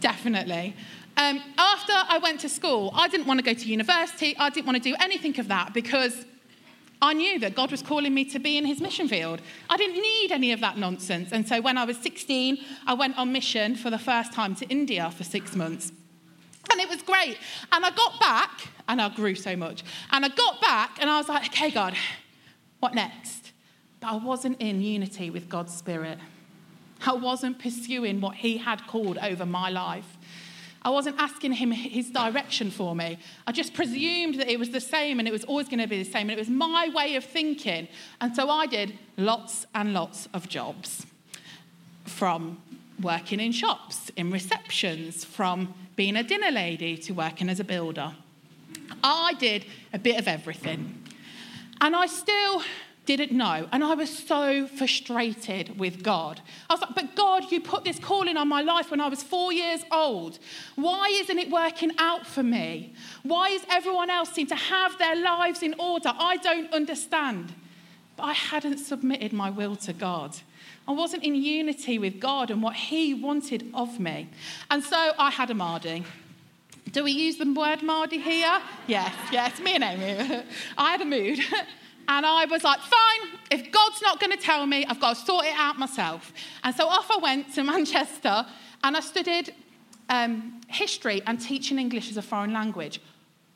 Definitely. 0.00 0.76
Um, 1.16 1.42
after 1.56 1.92
I 1.94 2.18
went 2.18 2.40
to 2.40 2.48
school, 2.48 2.92
I 2.94 3.08
didn't 3.08 3.26
want 3.26 3.38
to 3.40 3.44
go 3.44 3.54
to 3.54 3.66
university. 3.66 4.36
I 4.38 4.50
didn't 4.50 4.66
want 4.66 4.82
to 4.82 4.90
do 4.90 4.94
anything 5.00 5.38
of 5.40 5.48
that 5.48 5.72
because 5.72 6.26
I 7.00 7.12
knew 7.12 7.38
that 7.40 7.54
God 7.54 7.70
was 7.70 7.82
calling 7.82 8.12
me 8.14 8.24
to 8.26 8.38
be 8.38 8.56
in 8.56 8.64
his 8.64 8.80
mission 8.80 9.08
field. 9.08 9.40
I 9.68 9.76
didn't 9.76 10.00
need 10.00 10.32
any 10.32 10.52
of 10.52 10.60
that 10.60 10.78
nonsense. 10.78 11.30
And 11.32 11.46
so 11.46 11.60
when 11.60 11.78
I 11.78 11.84
was 11.84 11.96
16, 11.98 12.58
I 12.86 12.94
went 12.94 13.18
on 13.18 13.32
mission 13.32 13.76
for 13.76 13.90
the 13.90 13.98
first 13.98 14.32
time 14.32 14.54
to 14.56 14.66
India 14.66 15.10
for 15.10 15.24
six 15.24 15.54
months. 15.54 15.92
And 16.70 16.80
it 16.80 16.88
was 16.88 17.02
great. 17.02 17.38
And 17.72 17.84
I 17.84 17.90
got 17.90 18.18
back, 18.18 18.68
and 18.88 19.00
I 19.00 19.08
grew 19.08 19.34
so 19.34 19.56
much. 19.56 19.84
And 20.10 20.24
I 20.24 20.28
got 20.28 20.60
back, 20.60 20.98
and 21.00 21.08
I 21.08 21.18
was 21.18 21.28
like, 21.28 21.46
okay, 21.46 21.70
God, 21.70 21.94
what 22.80 22.94
next? 22.94 23.45
But 24.00 24.08
I 24.08 24.16
wasn't 24.16 24.60
in 24.60 24.80
unity 24.80 25.30
with 25.30 25.48
God's 25.48 25.74
Spirit. 25.74 26.18
I 27.06 27.14
wasn't 27.14 27.58
pursuing 27.58 28.20
what 28.20 28.36
He 28.36 28.58
had 28.58 28.86
called 28.86 29.18
over 29.18 29.46
my 29.46 29.70
life. 29.70 30.16
I 30.82 30.90
wasn't 30.90 31.16
asking 31.18 31.52
Him 31.52 31.72
His 31.72 32.10
direction 32.10 32.70
for 32.70 32.94
me. 32.94 33.18
I 33.46 33.52
just 33.52 33.74
presumed 33.74 34.36
that 34.36 34.48
it 34.48 34.58
was 34.58 34.70
the 34.70 34.80
same 34.80 35.18
and 35.18 35.26
it 35.26 35.32
was 35.32 35.44
always 35.44 35.68
going 35.68 35.80
to 35.80 35.86
be 35.86 36.02
the 36.02 36.10
same. 36.10 36.30
And 36.30 36.32
it 36.32 36.38
was 36.38 36.48
my 36.48 36.90
way 36.94 37.16
of 37.16 37.24
thinking. 37.24 37.88
And 38.20 38.34
so 38.36 38.48
I 38.48 38.66
did 38.66 38.98
lots 39.16 39.66
and 39.74 39.92
lots 39.92 40.28
of 40.32 40.48
jobs 40.48 41.06
from 42.04 42.62
working 43.00 43.40
in 43.40 43.52
shops, 43.52 44.10
in 44.16 44.30
receptions, 44.30 45.24
from 45.24 45.74
being 45.96 46.16
a 46.16 46.22
dinner 46.22 46.50
lady 46.50 46.96
to 46.96 47.12
working 47.12 47.48
as 47.48 47.60
a 47.60 47.64
builder. 47.64 48.14
I 49.02 49.34
did 49.38 49.66
a 49.92 49.98
bit 49.98 50.18
of 50.18 50.28
everything. 50.28 51.02
And 51.80 51.94
I 51.94 52.06
still 52.06 52.62
didn't 53.06 53.32
know. 53.32 53.68
And 53.72 53.82
I 53.82 53.94
was 53.94 54.10
so 54.10 54.66
frustrated 54.66 55.78
with 55.78 56.02
God. 56.02 56.40
I 56.68 56.74
was 56.74 56.82
like, 56.82 56.94
but 56.94 57.16
God, 57.16 57.50
you 57.50 57.60
put 57.60 57.84
this 57.84 57.98
calling 57.98 58.36
on 58.36 58.48
my 58.48 58.60
life 58.60 58.90
when 58.90 59.00
I 59.00 59.08
was 59.08 59.22
four 59.22 59.52
years 59.52 59.82
old. 59.90 60.38
Why 60.74 61.08
isn't 61.22 61.38
it 61.38 61.50
working 61.50 61.92
out 61.98 62.26
for 62.26 62.42
me? 62.42 62.92
Why 63.22 63.48
is 63.48 63.62
everyone 63.70 64.10
else 64.10 64.30
seem 64.30 64.48
to 64.48 64.56
have 64.56 64.98
their 64.98 65.16
lives 65.16 65.62
in 65.62 65.74
order? 65.78 66.12
I 66.18 66.36
don't 66.38 66.72
understand. 66.72 67.54
But 68.16 68.24
I 68.24 68.32
hadn't 68.32 68.78
submitted 68.78 69.32
my 69.32 69.50
will 69.50 69.76
to 69.76 69.92
God. 69.92 70.36
I 70.88 70.92
wasn't 70.92 71.24
in 71.24 71.34
unity 71.34 71.98
with 71.98 72.20
God 72.20 72.50
and 72.50 72.62
what 72.62 72.74
He 72.74 73.14
wanted 73.14 73.70
of 73.72 73.98
me. 74.00 74.28
And 74.70 74.82
so 74.82 75.12
I 75.18 75.30
had 75.30 75.50
a 75.50 75.54
Mardy. 75.54 76.04
Do 76.92 77.04
we 77.04 77.12
use 77.12 77.36
the 77.36 77.52
word 77.52 77.82
Mardy 77.82 78.18
here? 78.18 78.60
Yes, 78.86 79.14
yes, 79.32 79.60
me 79.60 79.74
and 79.74 79.84
Amy. 79.84 80.42
I 80.78 80.92
had 80.92 81.00
a 81.00 81.04
mood. 81.04 81.40
And 82.08 82.24
I 82.24 82.44
was 82.44 82.62
like, 82.62 82.80
fine, 82.80 83.38
if 83.50 83.72
God's 83.72 84.00
not 84.02 84.20
going 84.20 84.32
to 84.32 84.38
tell 84.38 84.64
me, 84.66 84.86
I've 84.86 85.00
got 85.00 85.16
to 85.16 85.24
sort 85.24 85.46
it 85.46 85.54
out 85.56 85.78
myself. 85.78 86.32
And 86.62 86.74
so 86.74 86.86
off 86.86 87.10
I 87.10 87.18
went 87.18 87.54
to 87.54 87.64
Manchester 87.74 88.46
and 88.84 88.96
I 88.96 89.00
studied 89.00 89.54
um, 90.08 90.60
history 90.68 91.22
and 91.26 91.40
teaching 91.40 91.78
English 91.78 92.10
as 92.10 92.16
a 92.16 92.22
foreign 92.22 92.52
language. 92.52 93.00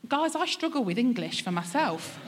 Guys, 0.08 0.34
I 0.34 0.46
struggle 0.46 0.82
with 0.82 0.98
English 0.98 1.44
for 1.44 1.52
myself. 1.52 2.18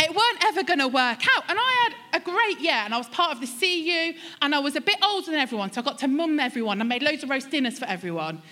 it 0.00 0.10
weren't 0.14 0.44
ever 0.44 0.62
going 0.62 0.78
to 0.78 0.88
work 0.88 1.20
out. 1.36 1.44
And 1.48 1.58
I 1.60 1.90
had 2.12 2.20
a 2.22 2.24
great 2.24 2.60
year, 2.60 2.72
and 2.72 2.94
I 2.94 2.98
was 2.98 3.08
part 3.08 3.32
of 3.32 3.40
the 3.40 3.46
CU, 3.46 4.18
and 4.40 4.54
I 4.54 4.58
was 4.60 4.76
a 4.76 4.80
bit 4.80 4.96
older 5.04 5.30
than 5.30 5.40
everyone, 5.40 5.72
so 5.72 5.80
I 5.80 5.84
got 5.84 5.98
to 5.98 6.08
mum 6.08 6.40
everyone. 6.40 6.80
I 6.80 6.84
made 6.84 7.02
loads 7.02 7.22
of 7.22 7.30
roast 7.30 7.50
dinners 7.50 7.78
for 7.78 7.84
everyone. 7.86 8.42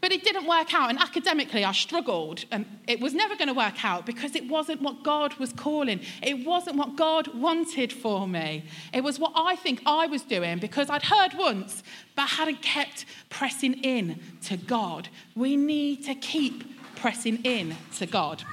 But 0.00 0.12
it 0.12 0.22
didn't 0.22 0.46
work 0.46 0.74
out, 0.74 0.90
and 0.90 0.98
academically, 0.98 1.64
I 1.64 1.72
struggled, 1.72 2.44
and 2.52 2.64
it 2.86 3.00
was 3.00 3.14
never 3.14 3.34
going 3.34 3.48
to 3.48 3.54
work 3.54 3.84
out 3.84 4.06
because 4.06 4.36
it 4.36 4.48
wasn't 4.48 4.80
what 4.80 5.02
God 5.02 5.34
was 5.34 5.52
calling. 5.52 6.00
It 6.22 6.46
wasn't 6.46 6.76
what 6.76 6.94
God 6.94 7.34
wanted 7.34 7.92
for 7.92 8.28
me. 8.28 8.64
It 8.92 9.02
was 9.02 9.18
what 9.18 9.32
I 9.34 9.56
think 9.56 9.82
I 9.86 10.06
was 10.06 10.22
doing 10.22 10.58
because 10.58 10.88
I'd 10.88 11.02
heard 11.02 11.34
once, 11.34 11.82
but 12.14 12.28
hadn't 12.28 12.62
kept 12.62 13.06
pressing 13.28 13.74
in 13.82 14.20
to 14.44 14.56
God. 14.56 15.08
We 15.34 15.56
need 15.56 16.04
to 16.04 16.14
keep 16.14 16.64
pressing 16.94 17.42
in 17.42 17.76
to 17.96 18.06
God. 18.06 18.44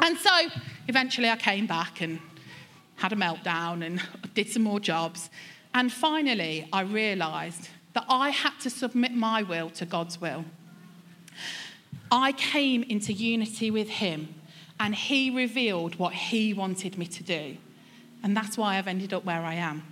And 0.00 0.18
so 0.18 0.48
eventually 0.88 1.28
I 1.28 1.36
came 1.36 1.66
back 1.66 2.00
and 2.00 2.18
had 2.96 3.12
a 3.12 3.16
meltdown 3.16 3.84
and 3.86 4.02
did 4.34 4.48
some 4.50 4.62
more 4.62 4.80
jobs. 4.80 5.30
And 5.74 5.92
finally, 5.92 6.68
I 6.72 6.82
realized 6.82 7.68
that 7.92 8.04
I 8.08 8.30
had 8.30 8.58
to 8.60 8.70
submit 8.70 9.12
my 9.12 9.42
will 9.42 9.70
to 9.70 9.86
God's 9.86 10.20
will. 10.20 10.44
I 12.10 12.32
came 12.32 12.82
into 12.84 13.12
unity 13.12 13.70
with 13.70 13.88
Him, 13.88 14.34
and 14.78 14.94
He 14.94 15.30
revealed 15.30 15.96
what 15.96 16.12
He 16.12 16.52
wanted 16.52 16.98
me 16.98 17.06
to 17.06 17.22
do. 17.22 17.56
And 18.22 18.36
that's 18.36 18.56
why 18.56 18.76
I've 18.76 18.88
ended 18.88 19.12
up 19.12 19.24
where 19.24 19.42
I 19.42 19.54
am. 19.54 19.82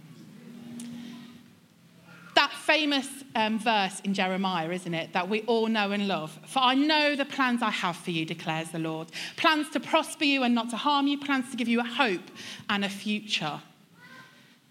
That 2.34 2.50
famous 2.50 3.08
um, 3.36 3.60
verse 3.60 4.00
in 4.00 4.12
Jeremiah, 4.12 4.70
isn't 4.70 4.92
it? 4.92 5.12
That 5.12 5.28
we 5.28 5.42
all 5.42 5.68
know 5.68 5.92
and 5.92 6.08
love. 6.08 6.36
For 6.46 6.58
I 6.58 6.74
know 6.74 7.14
the 7.14 7.24
plans 7.24 7.62
I 7.62 7.70
have 7.70 7.96
for 7.96 8.10
you, 8.10 8.24
declares 8.24 8.70
the 8.70 8.80
Lord. 8.80 9.08
Plans 9.36 9.70
to 9.70 9.80
prosper 9.80 10.24
you 10.24 10.42
and 10.42 10.54
not 10.54 10.70
to 10.70 10.76
harm 10.76 11.06
you, 11.06 11.18
plans 11.18 11.50
to 11.52 11.56
give 11.56 11.68
you 11.68 11.80
a 11.80 11.84
hope 11.84 12.28
and 12.68 12.84
a 12.84 12.88
future. 12.88 13.60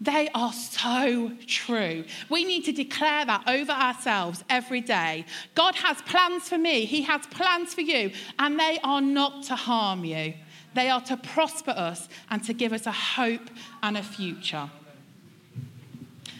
They 0.01 0.29
are 0.35 0.51
so 0.51 1.31
true. 1.47 2.03
We 2.29 2.43
need 2.43 2.65
to 2.65 2.73
declare 2.73 3.25
that 3.25 3.47
over 3.47 3.71
ourselves 3.71 4.43
every 4.49 4.81
day. 4.81 5.25
God 5.55 5.75
has 5.75 6.01
plans 6.01 6.49
for 6.49 6.57
me, 6.57 6.85
He 6.85 7.03
has 7.03 7.25
plans 7.27 7.73
for 7.73 7.81
you, 7.81 8.11
and 8.39 8.59
they 8.59 8.79
are 8.83 9.01
not 9.01 9.43
to 9.45 9.55
harm 9.55 10.03
you. 10.03 10.33
They 10.73 10.89
are 10.89 11.01
to 11.01 11.17
prosper 11.17 11.71
us 11.71 12.09
and 12.29 12.43
to 12.45 12.53
give 12.53 12.73
us 12.73 12.85
a 12.85 12.91
hope 12.91 13.49
and 13.81 13.95
a 13.95 14.03
future. 14.03 14.69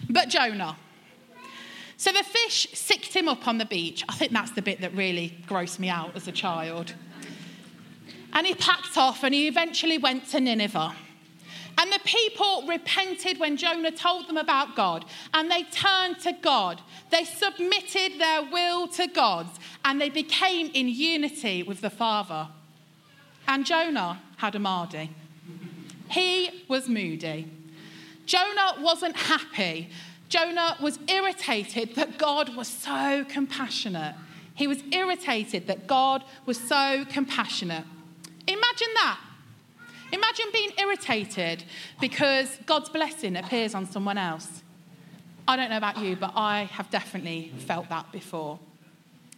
But 0.10 0.30
Jonah, 0.30 0.76
so 1.98 2.12
the 2.12 2.24
fish 2.24 2.68
sicked 2.74 3.14
him 3.14 3.30
up 3.30 3.48
on 3.48 3.58
the 3.60 3.66
beach. 3.66 4.04
I 4.10 4.16
think 4.16 4.32
that's 4.32 4.52
the 4.52 4.62
bit 4.62 4.82
that 4.82 4.94
really 4.94 5.38
grossed 5.48 5.80
me 5.80 5.90
out 5.90 6.16
as 6.16 6.28
a 6.28 6.32
child. 6.32 6.94
And 8.34 8.46
he 8.46 8.56
packed 8.56 8.98
off 8.98 9.24
and 9.24 9.34
he 9.34 9.48
eventually 9.48 9.98
went 9.98 10.28
to 10.32 10.42
Nineveh. 10.42 10.94
And 11.78 11.92
the 11.92 12.00
people 12.06 12.66
repented 12.68 13.40
when 13.40 13.58
Jonah 13.58 13.92
told 13.92 14.28
them 14.28 14.38
about 14.38 14.76
God, 14.76 15.06
and 15.34 15.50
they 15.50 15.64
turned 15.64 16.20
to 16.20 16.34
God. 16.34 16.82
They 17.10 17.24
submitted 17.24 18.20
their 18.20 18.44
will 18.44 18.88
to 18.90 19.08
God's, 19.08 19.60
and 19.84 20.00
they 20.00 20.10
became 20.10 20.70
in 20.74 20.88
unity 20.88 21.64
with 21.64 21.82
the 21.82 21.90
Father. 21.90 22.48
And 23.48 23.66
Jonah 23.66 24.22
had 24.38 24.56
a 24.56 24.60
Mardy. 24.60 25.10
He 26.10 26.64
was 26.68 26.88
moody. 26.88 27.50
Jonah 28.26 28.76
wasn't 28.80 29.16
happy. 29.16 29.90
Jonah 30.30 30.78
was 30.82 31.00
irritated 31.08 31.96
that 31.96 32.18
God 32.18 32.56
was 32.56 32.68
so 32.68 33.26
compassionate. 33.28 34.16
He 34.56 34.68
was 34.68 34.84
irritated 34.92 35.68
that 35.68 35.88
God 35.88 36.24
was 36.46 36.60
so 36.60 37.06
compassionate. 37.10 37.86
Imagine 38.48 38.88
that. 38.96 39.20
Imagine 40.14 40.46
being 40.54 40.70
irritated 40.78 41.64
because 42.00 42.60
God's 42.68 42.88
blessing 42.88 43.36
appears 43.36 43.74
on 43.74 43.90
someone 43.90 44.20
else. 44.20 44.62
I 45.48 45.56
don't 45.56 45.72
know 45.72 45.78
about 45.78 45.98
you, 45.98 46.16
but 46.16 46.34
I 46.36 46.66
have 46.66 46.92
definitely 46.92 47.52
felt 47.58 47.90
that 47.90 48.12
before. 48.12 48.60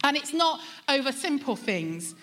And 0.04 0.18
it's 0.18 0.34
not 0.34 0.60
over 0.90 1.14
simple 1.14 1.56
things, 1.56 2.14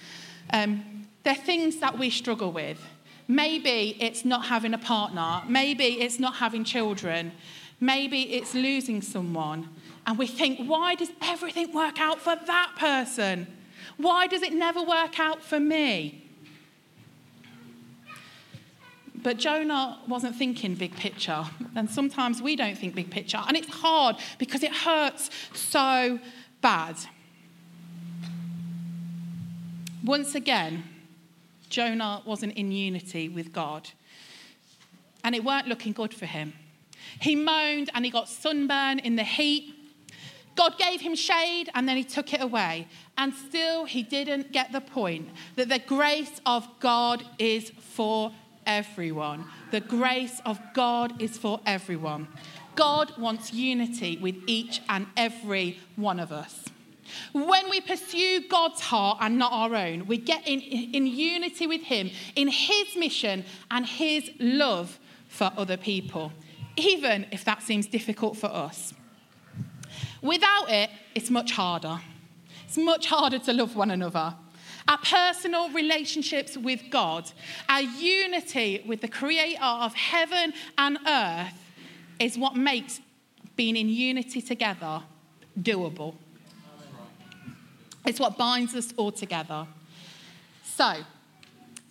um, 0.52 1.08
they're 1.22 1.34
things 1.34 1.78
that 1.78 1.98
we 1.98 2.10
struggle 2.10 2.52
with. 2.52 2.78
Maybe 3.26 3.96
it's 3.98 4.22
not 4.22 4.44
having 4.44 4.74
a 4.74 4.78
partner, 4.78 5.42
maybe 5.48 6.02
it's 6.02 6.18
not 6.18 6.34
having 6.34 6.62
children, 6.62 7.32
maybe 7.80 8.34
it's 8.34 8.54
losing 8.54 9.00
someone. 9.00 9.70
And 10.06 10.18
we 10.18 10.26
think, 10.26 10.68
why 10.68 10.94
does 10.94 11.10
everything 11.22 11.72
work 11.72 11.98
out 11.98 12.20
for 12.20 12.36
that 12.36 12.72
person? 12.76 13.46
Why 13.96 14.26
does 14.26 14.42
it 14.42 14.52
never 14.52 14.82
work 14.82 15.18
out 15.18 15.42
for 15.42 15.58
me? 15.58 16.21
But 19.22 19.38
Jonah 19.38 19.98
wasn't 20.08 20.37
thinking 20.37 20.74
big 20.74 20.96
picture. 20.96 21.44
And 21.76 21.88
sometimes 21.88 22.42
we 22.42 22.56
don't 22.56 22.76
think 22.76 22.94
big 22.94 23.11
picture. 23.11 23.40
And 23.46 23.56
it's 23.56 23.68
hard 23.68 24.16
because 24.38 24.62
it 24.62 24.72
hurts 24.72 25.30
so 25.54 26.18
bad. 26.61 26.96
Once 30.04 30.35
again, 30.35 30.82
Jonah 31.68 32.22
wasn't 32.26 32.54
in 32.54 32.72
unity 32.72 33.28
with 33.28 33.52
God. 33.52 33.88
And 35.22 35.35
it 35.35 35.44
weren't 35.44 35.68
looking 35.68 35.92
good 35.92 36.12
for 36.12 36.26
him. 36.26 36.52
He 37.20 37.37
moaned 37.37 37.90
and 37.94 38.04
he 38.04 38.11
got 38.11 38.28
sunburn 38.28 38.98
in 38.98 39.16
the 39.16 39.24
heat. 39.24 39.74
God 40.56 40.76
gave 40.76 41.00
him 41.00 41.14
shade 41.14 41.70
and 41.74 41.88
then 41.88 41.96
he 41.96 42.04
took 42.04 42.35
it 42.35 42.42
away. 42.42 42.88
And 43.16 43.32
still, 43.32 43.85
he 43.85 44.02
didn't 44.02 44.52
get 44.52 44.72
the 44.72 44.80
point 44.80 45.28
that 45.56 45.68
the 45.68 45.78
grace 45.78 46.40
of 46.44 46.68
God 46.80 47.24
is 47.38 47.70
for 47.70 48.32
everyone. 48.66 49.44
The 49.70 49.81
grace 49.81 50.40
of 50.44 50.61
God 50.75 51.20
is 51.20 51.37
for 51.38 51.61
everyone. 51.66 52.29
God 52.75 53.16
wants 53.18 53.53
unity 53.53 54.16
with 54.18 54.37
each 54.46 54.81
and 54.88 55.07
every 55.16 55.79
one 55.96 56.18
of 56.18 56.33
us. 56.33 56.64
When 57.33 57.68
we 57.68 57.81
pursue 57.81 58.48
God's 58.48 58.81
heart 58.81 59.18
and 59.20 59.38
not 59.38 59.53
our 59.53 59.75
own, 59.75 60.07
we 60.07 60.16
get 60.16 60.46
in, 60.46 60.61
in 60.61 61.07
unity 61.07 61.66
with 61.66 61.83
Him, 61.83 62.11
in 62.37 62.48
His 62.48 62.96
mission 62.96 63.44
and 63.70 63.85
His 63.85 64.31
love 64.38 64.98
for 65.29 65.53
other 65.57 65.77
people, 65.77 66.33
even 66.77 67.27
if 67.31 67.44
that 67.44 67.62
seems 67.62 67.87
difficult 67.87 68.37
for 68.37 68.46
us. 68.46 68.94
Without 70.22 70.70
it, 70.70 70.90
it's 71.14 71.31
much 71.31 71.53
harder. 71.53 72.01
It's 72.64 72.79
much 72.79 73.07
harder 73.07 73.38
to 73.40 73.53
love 73.53 73.77
one 73.77 73.90
another 73.90 74.35
our 74.88 74.99
personal 74.99 75.71
relationships 75.71 76.57
with 76.57 76.83
God, 76.90 77.31
our 77.68 77.83
unity 77.83 78.83
with 78.87 79.01
the 79.01 79.09
creator 79.09 79.62
of 79.62 79.95
heaven 79.95 80.53
and 80.79 80.99
earth 81.07 81.55
is 82.18 82.37
what 82.38 82.57
makes 82.57 83.01
being 83.57 83.77
in 83.77 83.88
unity 83.88 84.40
together 84.42 85.03
doable. 85.61 86.14
It's 88.07 88.18
what 88.18 88.37
binds 88.37 88.75
us 88.75 88.92
all 88.97 89.12
together. 89.12 89.66
So, 90.64 90.95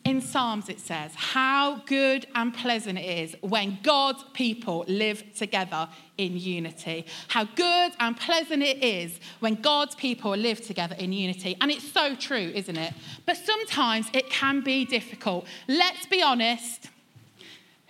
in 0.03 0.19
Psalms, 0.19 0.67
it 0.67 0.79
says, 0.79 1.13
How 1.15 1.83
good 1.85 2.25
and 2.33 2.53
pleasant 2.53 2.97
it 2.97 3.05
is 3.05 3.35
when 3.41 3.77
God's 3.83 4.23
people 4.33 4.83
live 4.87 5.23
together 5.35 5.87
in 6.17 6.37
unity. 6.37 7.05
How 7.27 7.43
good 7.43 7.91
and 7.99 8.17
pleasant 8.17 8.63
it 8.63 8.83
is 8.83 9.19
when 9.39 9.55
God's 9.55 9.93
people 9.95 10.35
live 10.35 10.65
together 10.65 10.95
in 10.97 11.13
unity. 11.13 11.55
And 11.61 11.69
it's 11.69 11.89
so 11.91 12.15
true, 12.15 12.51
isn't 12.55 12.77
it? 12.77 12.93
But 13.25 13.37
sometimes 13.37 14.07
it 14.13 14.29
can 14.29 14.61
be 14.61 14.85
difficult. 14.85 15.45
Let's 15.67 16.07
be 16.07 16.21
honest. 16.21 16.89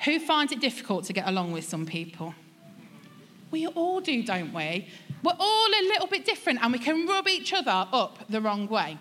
Who 0.05 0.19
finds 0.19 0.51
it 0.51 0.59
difficult 0.59 1.05
to 1.05 1.13
get 1.13 1.27
along 1.27 1.53
with 1.53 1.63
some 1.63 1.85
people? 1.85 2.33
We 3.51 3.67
all 3.67 4.01
do, 4.01 4.23
don't 4.23 4.53
we? 4.53 4.87
We're 5.23 5.37
all 5.39 5.67
a 5.67 5.83
little 5.83 6.07
bit 6.07 6.25
different 6.25 6.63
and 6.63 6.73
we 6.73 6.79
can 6.79 7.05
rub 7.05 7.27
each 7.27 7.53
other 7.53 7.87
up 7.91 8.19
the 8.29 8.41
wrong 8.41 8.67
way. 8.67 8.97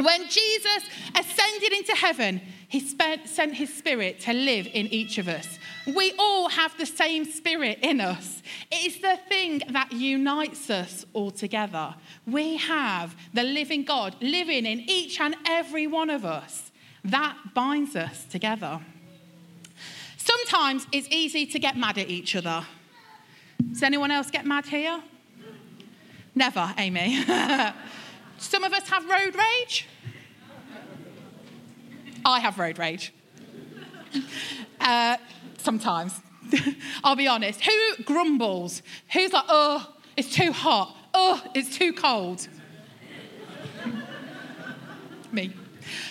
When 0.00 0.28
Jesus 0.28 0.88
ascended 1.14 1.72
into 1.72 1.94
heaven, 1.94 2.40
he 2.68 2.80
spent, 2.80 3.28
sent 3.28 3.54
his 3.54 3.72
spirit 3.74 4.20
to 4.20 4.32
live 4.32 4.66
in 4.72 4.86
each 4.86 5.18
of 5.18 5.28
us. 5.28 5.58
We 5.86 6.14
all 6.18 6.48
have 6.48 6.76
the 6.78 6.86
same 6.86 7.26
spirit 7.26 7.80
in 7.82 8.00
us. 8.00 8.42
It 8.70 8.86
is 8.86 9.00
the 9.00 9.18
thing 9.28 9.60
that 9.68 9.92
unites 9.92 10.70
us 10.70 11.04
all 11.12 11.30
together. 11.30 11.94
We 12.26 12.56
have 12.56 13.14
the 13.34 13.42
living 13.42 13.84
God 13.84 14.16
living 14.22 14.64
in 14.64 14.80
each 14.88 15.20
and 15.20 15.36
every 15.46 15.86
one 15.86 16.08
of 16.08 16.24
us. 16.24 16.70
That 17.04 17.36
binds 17.52 17.94
us 17.94 18.24
together. 18.24 18.80
Sometimes 20.16 20.86
it's 20.92 21.08
easy 21.10 21.44
to 21.44 21.58
get 21.58 21.76
mad 21.76 21.98
at 21.98 22.08
each 22.08 22.34
other. 22.36 22.64
Does 23.70 23.82
anyone 23.82 24.10
else 24.10 24.30
get 24.30 24.46
mad 24.46 24.64
here? 24.64 25.02
Never, 26.34 26.72
Amy. 26.78 27.22
Some 28.40 28.64
of 28.64 28.72
us 28.72 28.88
have 28.88 29.04
road 29.04 29.36
rage. 29.36 29.86
I 32.24 32.40
have 32.40 32.58
road 32.58 32.78
rage. 32.78 33.12
Uh, 34.80 35.18
sometimes. 35.58 36.18
I'll 37.04 37.14
be 37.14 37.28
honest. 37.28 37.60
Who 37.60 38.02
grumbles? 38.04 38.82
Who's 39.12 39.30
like, 39.30 39.44
oh, 39.46 39.94
it's 40.16 40.34
too 40.34 40.52
hot. 40.52 40.96
Oh, 41.12 41.42
it's 41.54 41.76
too 41.76 41.92
cold. 41.92 42.48
Me. 45.32 45.52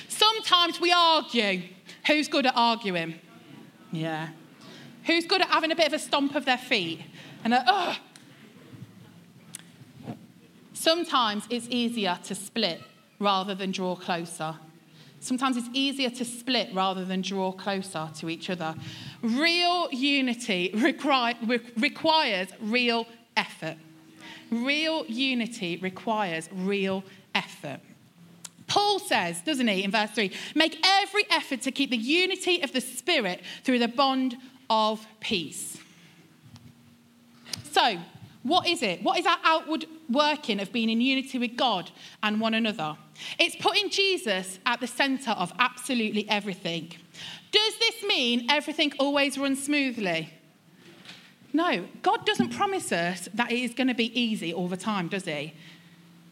Sometimes 0.07 0.79
we 0.79 0.91
argue. 0.91 1.63
Who's 2.05 2.27
good 2.27 2.45
at 2.45 2.53
arguing? 2.55 3.15
Yeah. 3.91 4.29
Who's 5.05 5.25
good 5.25 5.41
at 5.41 5.47
having 5.47 5.71
a 5.71 5.75
bit 5.75 5.87
of 5.87 5.93
a 5.93 5.99
stomp 5.99 6.35
of 6.35 6.45
their 6.45 6.59
feet? 6.59 7.01
And 7.43 7.55
a, 7.55 7.63
oh. 7.67 7.97
Sometimes 10.79 11.43
it's 11.49 11.67
easier 11.69 12.17
to 12.23 12.33
split 12.33 12.81
rather 13.19 13.53
than 13.53 13.69
draw 13.69 13.97
closer. 13.97 14.55
Sometimes 15.19 15.57
it's 15.57 15.67
easier 15.73 16.09
to 16.09 16.23
split 16.23 16.69
rather 16.73 17.03
than 17.03 17.19
draw 17.21 17.51
closer 17.51 18.09
to 18.15 18.29
each 18.29 18.49
other. 18.49 18.73
Real 19.21 19.89
unity 19.91 20.71
requires 20.73 22.47
real 22.61 23.07
effort. 23.35 23.75
Real 24.49 25.05
unity 25.07 25.75
requires 25.75 26.47
real 26.53 27.03
effort. 27.35 27.81
Paul 28.67 28.99
says, 28.99 29.41
doesn't 29.41 29.67
he, 29.67 29.83
in 29.83 29.91
verse 29.91 30.11
3 30.11 30.31
make 30.55 30.79
every 30.85 31.25
effort 31.29 31.61
to 31.63 31.71
keep 31.71 31.89
the 31.89 31.97
unity 31.97 32.61
of 32.61 32.71
the 32.71 32.79
Spirit 32.79 33.41
through 33.65 33.79
the 33.79 33.89
bond 33.89 34.37
of 34.69 35.05
peace. 35.19 35.77
So, 37.69 37.97
what 38.43 38.67
is 38.67 38.81
it? 38.81 39.03
What 39.03 39.19
is 39.19 39.25
our 39.25 39.37
outward 39.43 39.85
working 40.09 40.59
of 40.59 40.71
being 40.71 40.89
in 40.89 41.01
unity 41.01 41.37
with 41.37 41.57
God 41.57 41.91
and 42.23 42.39
one 42.39 42.53
another? 42.53 42.97
It's 43.37 43.55
putting 43.57 43.89
Jesus 43.89 44.59
at 44.65 44.79
the 44.79 44.87
center 44.87 45.31
of 45.31 45.51
absolutely 45.59 46.27
everything. 46.29 46.93
Does 47.51 47.77
this 47.79 48.03
mean 48.03 48.49
everything 48.49 48.93
always 48.97 49.37
runs 49.37 49.63
smoothly? 49.63 50.33
No, 51.51 51.85
God 52.01 52.25
doesn't 52.25 52.49
promise 52.49 52.91
us 52.91 53.27
that 53.33 53.51
it 53.51 53.59
is 53.59 53.73
going 53.73 53.87
to 53.87 53.95
be 53.95 54.17
easy 54.19 54.53
all 54.53 54.67
the 54.67 54.77
time, 54.77 55.07
does 55.09 55.25
He? 55.25 55.53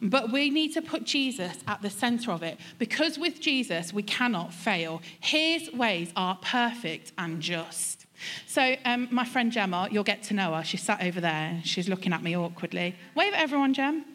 But 0.02 0.32
we 0.32 0.50
need 0.50 0.74
to 0.74 0.82
put 0.82 1.06
Jesus 1.06 1.58
at 1.67 1.82
the 1.82 1.89
center 1.89 2.32
of 2.32 2.43
it 2.43 2.60
because 2.78 3.17
with 3.17 3.41
Jesus 3.41 3.91
we 3.91 4.04
cannot 4.04 4.54
fail. 4.54 5.02
His 5.20 5.72
ways 5.74 6.12
are 6.15 6.38
perfect 6.41 7.13
and 7.17 7.41
just. 7.41 7.96
So, 8.45 8.75
um, 8.86 9.08
my 9.12 9.25
friend 9.25 9.51
Gemma, 9.51 9.88
you'll 9.91 10.03
get 10.03 10.23
to 10.23 10.34
know 10.34 10.53
her. 10.53 10.63
She's 10.63 10.82
sat 10.82 11.03
over 11.03 11.21
there. 11.21 11.62
She's 11.63 11.88
looking 11.88 12.13
at 12.13 12.23
me 12.23 12.36
awkwardly. 12.36 12.95
Wave 13.15 13.34
at 13.34 13.39
everyone, 13.39 13.73
Gem. 13.73 14.06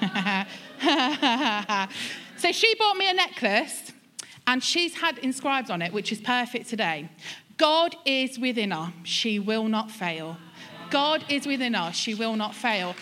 so, 2.36 2.52
she 2.52 2.74
bought 2.76 2.96
me 2.96 3.10
a 3.10 3.14
necklace 3.14 3.92
and 4.46 4.62
she's 4.62 4.94
had 4.94 5.18
inscribed 5.18 5.70
on 5.70 5.82
it, 5.82 5.92
which 5.92 6.12
is 6.12 6.20
perfect 6.20 6.68
today. 6.68 7.08
God 7.56 7.96
is 8.04 8.38
within 8.38 8.72
her, 8.72 8.92
she 9.04 9.38
will 9.38 9.68
not 9.68 9.90
fail. 9.90 10.36
God 10.90 11.24
is 11.28 11.46
within 11.46 11.74
us, 11.74 11.96
she 11.96 12.14
will 12.14 12.36
not 12.36 12.54
fail. 12.54 12.94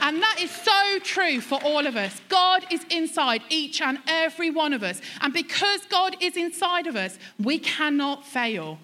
And 0.00 0.20
that 0.22 0.36
is 0.40 0.50
so 0.50 0.98
true 1.02 1.40
for 1.40 1.58
all 1.64 1.86
of 1.86 1.96
us. 1.96 2.20
God 2.28 2.66
is 2.70 2.84
inside 2.90 3.42
each 3.48 3.80
and 3.80 3.98
every 4.06 4.50
one 4.50 4.72
of 4.72 4.82
us. 4.82 5.00
And 5.20 5.32
because 5.32 5.80
God 5.86 6.16
is 6.20 6.36
inside 6.36 6.86
of 6.86 6.96
us, 6.96 7.18
we 7.42 7.58
cannot 7.58 8.26
fail. 8.26 8.78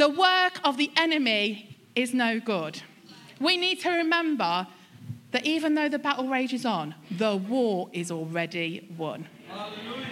The 0.00 0.08
work 0.08 0.58
of 0.64 0.78
the 0.78 0.90
enemy 0.96 1.76
is 1.94 2.14
no 2.14 2.40
good. 2.40 2.80
We 3.38 3.58
need 3.58 3.80
to 3.80 3.90
remember 3.90 4.66
that 5.32 5.44
even 5.44 5.74
though 5.74 5.90
the 5.90 5.98
battle 5.98 6.26
rages 6.26 6.64
on, 6.64 6.94
the 7.10 7.36
war 7.36 7.90
is 7.92 8.10
already 8.10 8.88
won. 8.96 9.28
Hallelujah. 9.46 10.06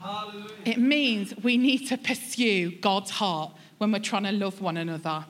Hallelujah. 0.00 0.54
It 0.64 0.78
means 0.78 1.34
we 1.42 1.56
need 1.56 1.88
to 1.88 1.98
pursue 1.98 2.70
God's 2.70 3.10
heart 3.10 3.54
when 3.78 3.90
we're 3.90 3.98
trying 3.98 4.22
to 4.22 4.30
love 4.30 4.60
one 4.60 4.76
another. 4.76 5.24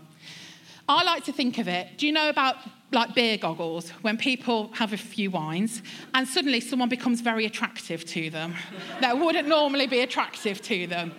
I 0.87 1.03
like 1.03 1.25
to 1.25 1.33
think 1.33 1.57
of 1.57 1.67
it. 1.67 1.97
Do 1.97 2.07
you 2.07 2.13
know 2.13 2.29
about 2.29 2.57
like 2.93 3.15
beer 3.15 3.39
goggles 3.39 3.89
when 4.03 4.19
people 4.19 4.71
have 4.75 4.93
a 4.93 4.99
few 4.99 5.31
wines 5.31 5.81
and 6.13 6.29
suddenly 6.29 6.61
someone 6.61 6.91
becomes 6.91 7.23
very 7.23 7.47
attractive 7.47 8.05
to 8.07 8.29
them 8.29 8.55
that 9.01 9.19
wouldn't 9.19 9.49
normally 9.49 9.87
be 9.87 10.01
attractive 10.01 10.61
to 10.63 10.87
them? 10.87 11.15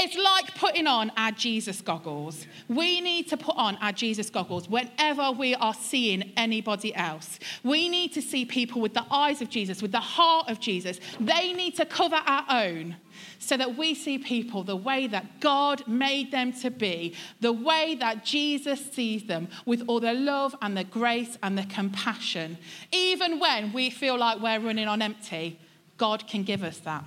It's 0.00 0.16
like 0.16 0.54
putting 0.54 0.86
on 0.86 1.10
our 1.16 1.32
Jesus 1.32 1.80
goggles. 1.80 2.46
We 2.68 3.00
need 3.00 3.26
to 3.30 3.36
put 3.36 3.56
on 3.56 3.74
our 3.78 3.90
Jesus 3.90 4.30
goggles 4.30 4.68
whenever 4.68 5.32
we 5.32 5.56
are 5.56 5.74
seeing 5.74 6.32
anybody 6.36 6.94
else. 6.94 7.40
We 7.64 7.88
need 7.88 8.12
to 8.12 8.22
see 8.22 8.44
people 8.44 8.80
with 8.80 8.94
the 8.94 9.04
eyes 9.10 9.42
of 9.42 9.50
Jesus, 9.50 9.82
with 9.82 9.90
the 9.90 9.98
heart 9.98 10.48
of 10.48 10.60
Jesus. 10.60 11.00
They 11.18 11.52
need 11.52 11.74
to 11.78 11.84
cover 11.84 12.14
our 12.14 12.44
own 12.48 12.94
so 13.40 13.56
that 13.56 13.76
we 13.76 13.92
see 13.92 14.18
people 14.18 14.62
the 14.62 14.76
way 14.76 15.08
that 15.08 15.40
God 15.40 15.86
made 15.88 16.30
them 16.30 16.52
to 16.60 16.70
be, 16.70 17.16
the 17.40 17.52
way 17.52 17.96
that 17.98 18.24
Jesus 18.24 18.92
sees 18.92 19.24
them, 19.24 19.48
with 19.66 19.82
all 19.88 19.98
the 19.98 20.14
love 20.14 20.54
and 20.62 20.76
the 20.76 20.84
grace 20.84 21.36
and 21.42 21.58
the 21.58 21.64
compassion. 21.64 22.56
Even 22.92 23.40
when 23.40 23.72
we 23.72 23.90
feel 23.90 24.16
like 24.16 24.40
we're 24.40 24.60
running 24.60 24.86
on 24.86 25.02
empty, 25.02 25.58
God 25.96 26.28
can 26.28 26.44
give 26.44 26.62
us 26.62 26.78
that. 26.78 27.04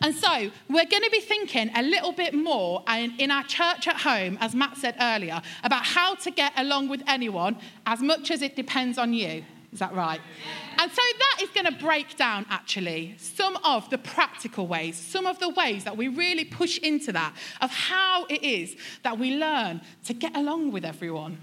And 0.00 0.14
so 0.14 0.50
we're 0.68 0.86
going 0.86 1.02
to 1.02 1.10
be 1.10 1.20
thinking 1.20 1.70
a 1.74 1.82
little 1.82 2.12
bit 2.12 2.34
more 2.34 2.82
in 2.88 3.30
our 3.30 3.44
church 3.44 3.88
at 3.88 3.96
home, 3.96 4.38
as 4.40 4.54
Matt 4.54 4.76
said 4.76 4.96
earlier, 5.00 5.40
about 5.62 5.84
how 5.84 6.14
to 6.16 6.30
get 6.30 6.52
along 6.56 6.88
with 6.88 7.02
anyone 7.06 7.58
as 7.86 8.00
much 8.00 8.30
as 8.30 8.42
it 8.42 8.56
depends 8.56 8.98
on 8.98 9.12
you. 9.12 9.44
Is 9.72 9.78
that 9.78 9.94
right? 9.94 10.20
And 10.78 10.90
so 10.92 11.00
that 11.18 11.38
is 11.42 11.48
going 11.50 11.64
to 11.64 11.72
break 11.72 12.16
down 12.18 12.44
actually 12.50 13.14
some 13.16 13.56
of 13.64 13.88
the 13.88 13.96
practical 13.96 14.66
ways, 14.66 14.96
some 14.98 15.24
of 15.24 15.38
the 15.38 15.48
ways 15.48 15.84
that 15.84 15.96
we 15.96 16.08
really 16.08 16.44
push 16.44 16.76
into 16.78 17.10
that 17.12 17.34
of 17.62 17.70
how 17.70 18.26
it 18.26 18.42
is 18.42 18.76
that 19.02 19.18
we 19.18 19.36
learn 19.36 19.80
to 20.04 20.12
get 20.12 20.36
along 20.36 20.72
with 20.72 20.84
everyone 20.84 21.38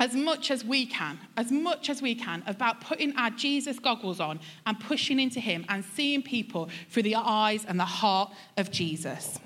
as 0.00 0.14
much 0.14 0.50
as 0.50 0.64
we 0.64 0.86
can, 0.86 1.20
as 1.36 1.52
much 1.52 1.90
as 1.90 2.00
we 2.00 2.14
can, 2.14 2.42
about 2.46 2.80
putting 2.80 3.14
our 3.16 3.30
Jesus 3.30 3.78
goggles 3.78 4.18
on 4.18 4.40
and 4.66 4.80
pushing 4.80 5.20
into 5.20 5.38
Him 5.38 5.64
and 5.68 5.84
seeing 5.84 6.22
people 6.22 6.70
through 6.88 7.04
the 7.04 7.14
eyes 7.14 7.66
and 7.66 7.78
the 7.78 7.84
heart 7.84 8.32
of 8.56 8.70
Jesus. 8.70 9.38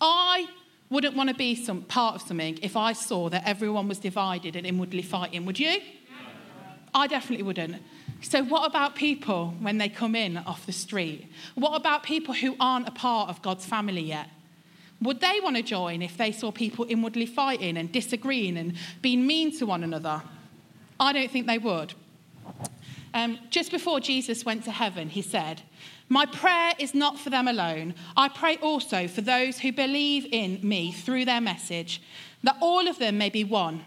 I 0.00 0.46
wouldn't 0.88 1.16
want 1.16 1.28
to 1.28 1.34
be 1.34 1.54
some 1.54 1.82
part 1.82 2.14
of 2.14 2.22
something 2.22 2.58
if 2.62 2.76
I 2.76 2.92
saw 2.92 3.28
that 3.28 3.46
everyone 3.46 3.88
was 3.88 3.98
divided 3.98 4.56
and 4.56 4.66
inwardly 4.66 5.02
fighting, 5.02 5.44
would 5.46 5.58
you? 5.58 5.80
I 6.94 7.06
definitely 7.06 7.44
wouldn't. 7.44 7.76
So, 8.22 8.42
what 8.42 8.68
about 8.68 8.94
people 8.94 9.54
when 9.60 9.78
they 9.78 9.88
come 9.88 10.14
in 10.14 10.36
off 10.36 10.66
the 10.66 10.72
street? 10.72 11.30
What 11.54 11.76
about 11.76 12.02
people 12.02 12.34
who 12.34 12.56
aren't 12.60 12.86
a 12.86 12.90
part 12.90 13.30
of 13.30 13.40
God's 13.42 13.64
family 13.64 14.02
yet? 14.02 14.28
Would 15.02 15.20
they 15.20 15.40
want 15.42 15.56
to 15.56 15.62
join 15.62 16.02
if 16.02 16.16
they 16.16 16.30
saw 16.30 16.52
people 16.52 16.86
inwardly 16.88 17.26
fighting 17.26 17.76
and 17.76 17.90
disagreeing 17.90 18.56
and 18.56 18.74
being 19.00 19.26
mean 19.26 19.56
to 19.58 19.66
one 19.66 19.82
another? 19.82 20.22
I 20.98 21.12
don't 21.12 21.30
think 21.30 21.46
they 21.46 21.58
would. 21.58 21.94
Um, 23.14 23.38
just 23.48 23.70
before 23.70 23.98
Jesus 24.00 24.44
went 24.44 24.64
to 24.64 24.70
heaven, 24.70 25.08
he 25.08 25.22
said, 25.22 25.62
My 26.08 26.26
prayer 26.26 26.74
is 26.78 26.94
not 26.94 27.18
for 27.18 27.30
them 27.30 27.48
alone. 27.48 27.94
I 28.16 28.28
pray 28.28 28.56
also 28.58 29.08
for 29.08 29.22
those 29.22 29.58
who 29.58 29.72
believe 29.72 30.26
in 30.30 30.60
me 30.62 30.92
through 30.92 31.24
their 31.24 31.40
message, 31.40 32.02
that 32.42 32.56
all 32.60 32.86
of 32.86 32.98
them 32.98 33.18
may 33.18 33.30
be 33.30 33.42
one 33.42 33.86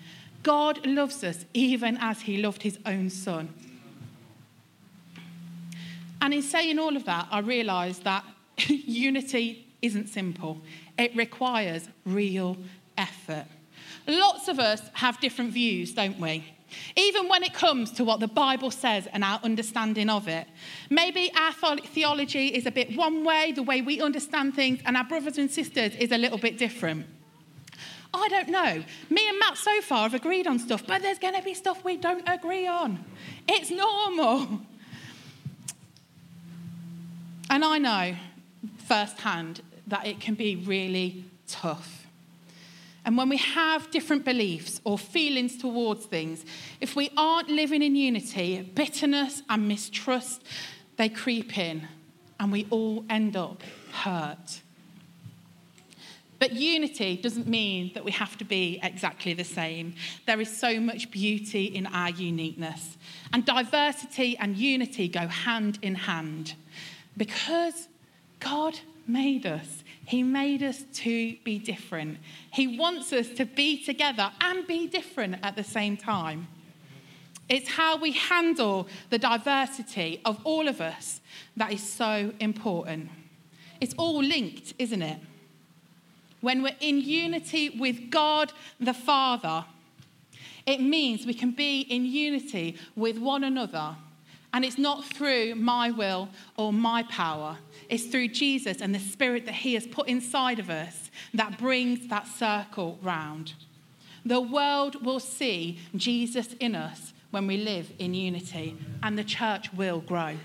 God 0.43 0.85
loves 0.85 1.23
us 1.23 1.45
even 1.53 1.97
as 1.99 2.21
he 2.21 2.37
loved 2.37 2.63
his 2.63 2.79
own 2.85 3.09
son. 3.09 3.53
And 6.21 6.33
in 6.33 6.41
saying 6.41 6.77
all 6.79 6.95
of 6.95 7.05
that, 7.05 7.27
I 7.31 7.39
realised 7.39 8.03
that 8.03 8.23
unity 8.67 9.67
isn't 9.81 10.09
simple, 10.09 10.61
it 10.97 11.15
requires 11.15 11.87
real 12.05 12.57
effort. 12.97 13.45
Lots 14.07 14.47
of 14.47 14.59
us 14.59 14.81
have 14.93 15.19
different 15.19 15.51
views, 15.51 15.93
don't 15.93 16.19
we? 16.19 16.45
even 16.95 17.27
when 17.27 17.43
it 17.43 17.53
comes 17.53 17.91
to 17.91 18.03
what 18.03 18.19
the 18.19 18.27
Bible 18.27 18.71
says 18.71 19.07
and 19.11 19.23
our 19.23 19.39
understanding 19.43 20.09
of 20.09 20.27
it. 20.27 20.47
Maybe 20.89 21.31
our 21.35 21.51
theology 21.77 22.47
is 22.47 22.65
a 22.65 22.71
bit 22.71 22.95
one 22.95 23.23
way, 23.23 23.51
the 23.51 23.63
way 23.63 23.81
we 23.81 24.01
understand 24.01 24.55
things, 24.55 24.81
and 24.85 24.97
our 24.97 25.03
brothers 25.03 25.37
and 25.37 25.49
sisters 25.49 25.95
is 25.95 26.11
a 26.11 26.17
little 26.17 26.37
bit 26.37 26.57
different. 26.57 27.05
I 28.13 28.27
don't 28.27 28.49
know. 28.49 28.83
Me 29.09 29.29
and 29.29 29.39
Matt 29.39 29.57
so 29.57 29.81
far 29.81 30.03
have 30.03 30.13
agreed 30.13 30.47
on 30.47 30.59
stuff, 30.59 30.85
but 30.85 31.01
there's 31.01 31.19
going 31.19 31.35
to 31.35 31.41
be 31.41 31.53
stuff 31.53 31.83
we 31.83 31.97
don't 31.97 32.27
agree 32.27 32.67
on. 32.67 33.03
It's 33.47 33.71
normal. 33.71 34.61
And 37.49 37.65
I 37.65 37.77
know 37.77 38.15
firsthand 38.77 39.61
that 39.87 40.05
it 40.05 40.19
can 40.19 40.35
be 40.35 40.55
really 40.55 41.23
tough. 41.47 42.05
And 43.03 43.17
when 43.17 43.29
we 43.29 43.37
have 43.37 43.89
different 43.89 44.23
beliefs 44.23 44.79
or 44.83 44.97
feelings 44.97 45.57
towards 45.57 46.05
things, 46.05 46.45
if 46.79 46.95
we 46.95 47.09
aren't 47.17 47.49
living 47.49 47.81
in 47.81 47.95
unity, 47.95 48.61
bitterness 48.61 49.41
and 49.49 49.67
mistrust, 49.67 50.43
they 50.97 51.09
creep 51.09 51.57
in 51.57 51.87
and 52.39 52.51
we 52.51 52.67
all 52.69 53.03
end 53.09 53.35
up 53.35 53.63
hurt. 53.91 54.61
But 56.41 56.53
unity 56.53 57.17
doesn't 57.17 57.47
mean 57.47 57.91
that 57.93 58.03
we 58.03 58.09
have 58.13 58.35
to 58.39 58.43
be 58.43 58.79
exactly 58.81 59.35
the 59.35 59.43
same. 59.43 59.93
There 60.25 60.41
is 60.41 60.49
so 60.49 60.79
much 60.79 61.11
beauty 61.11 61.65
in 61.65 61.85
our 61.85 62.09
uniqueness. 62.09 62.97
And 63.31 63.45
diversity 63.45 64.35
and 64.39 64.57
unity 64.57 65.07
go 65.07 65.27
hand 65.27 65.77
in 65.83 65.93
hand 65.93 66.55
because 67.15 67.87
God 68.39 68.79
made 69.05 69.45
us. 69.45 69.83
He 70.07 70.23
made 70.23 70.63
us 70.63 70.83
to 70.93 71.35
be 71.43 71.59
different. 71.59 72.17
He 72.51 72.75
wants 72.75 73.13
us 73.13 73.29
to 73.35 73.45
be 73.45 73.77
together 73.85 74.31
and 74.41 74.65
be 74.65 74.87
different 74.87 75.35
at 75.43 75.55
the 75.55 75.63
same 75.63 75.95
time. 75.95 76.47
It's 77.49 77.69
how 77.69 77.97
we 77.97 78.13
handle 78.13 78.87
the 79.11 79.19
diversity 79.19 80.19
of 80.25 80.39
all 80.43 80.67
of 80.67 80.81
us 80.81 81.21
that 81.55 81.71
is 81.71 81.87
so 81.87 82.33
important. 82.39 83.11
It's 83.79 83.93
all 83.93 84.23
linked, 84.23 84.73
isn't 84.79 85.03
it? 85.03 85.19
When 86.41 86.63
we're 86.63 86.75
in 86.79 86.99
unity 86.99 87.69
with 87.69 88.09
God 88.09 88.51
the 88.79 88.93
Father, 88.93 89.65
it 90.65 90.81
means 90.81 91.25
we 91.25 91.33
can 91.33 91.51
be 91.51 91.81
in 91.81 92.05
unity 92.05 92.77
with 92.95 93.17
one 93.17 93.43
another. 93.43 93.95
And 94.53 94.65
it's 94.65 94.77
not 94.77 95.05
through 95.05 95.55
my 95.55 95.91
will 95.91 96.27
or 96.57 96.73
my 96.73 97.03
power, 97.03 97.57
it's 97.87 98.05
through 98.05 98.29
Jesus 98.29 98.81
and 98.81 98.93
the 98.93 98.99
Spirit 98.99 99.45
that 99.45 99.55
He 99.55 99.75
has 99.75 99.87
put 99.87 100.07
inside 100.07 100.59
of 100.59 100.69
us 100.69 101.09
that 101.33 101.57
brings 101.57 102.07
that 102.09 102.27
circle 102.27 102.99
round. 103.01 103.53
The 104.25 104.41
world 104.41 105.05
will 105.05 105.19
see 105.19 105.79
Jesus 105.95 106.53
in 106.59 106.75
us 106.75 107.13
when 107.31 107.47
we 107.47 107.57
live 107.57 107.91
in 107.97 108.13
unity, 108.13 108.77
and 109.01 109.17
the 109.17 109.23
church 109.23 109.73
will 109.73 110.01
grow. 110.01 110.35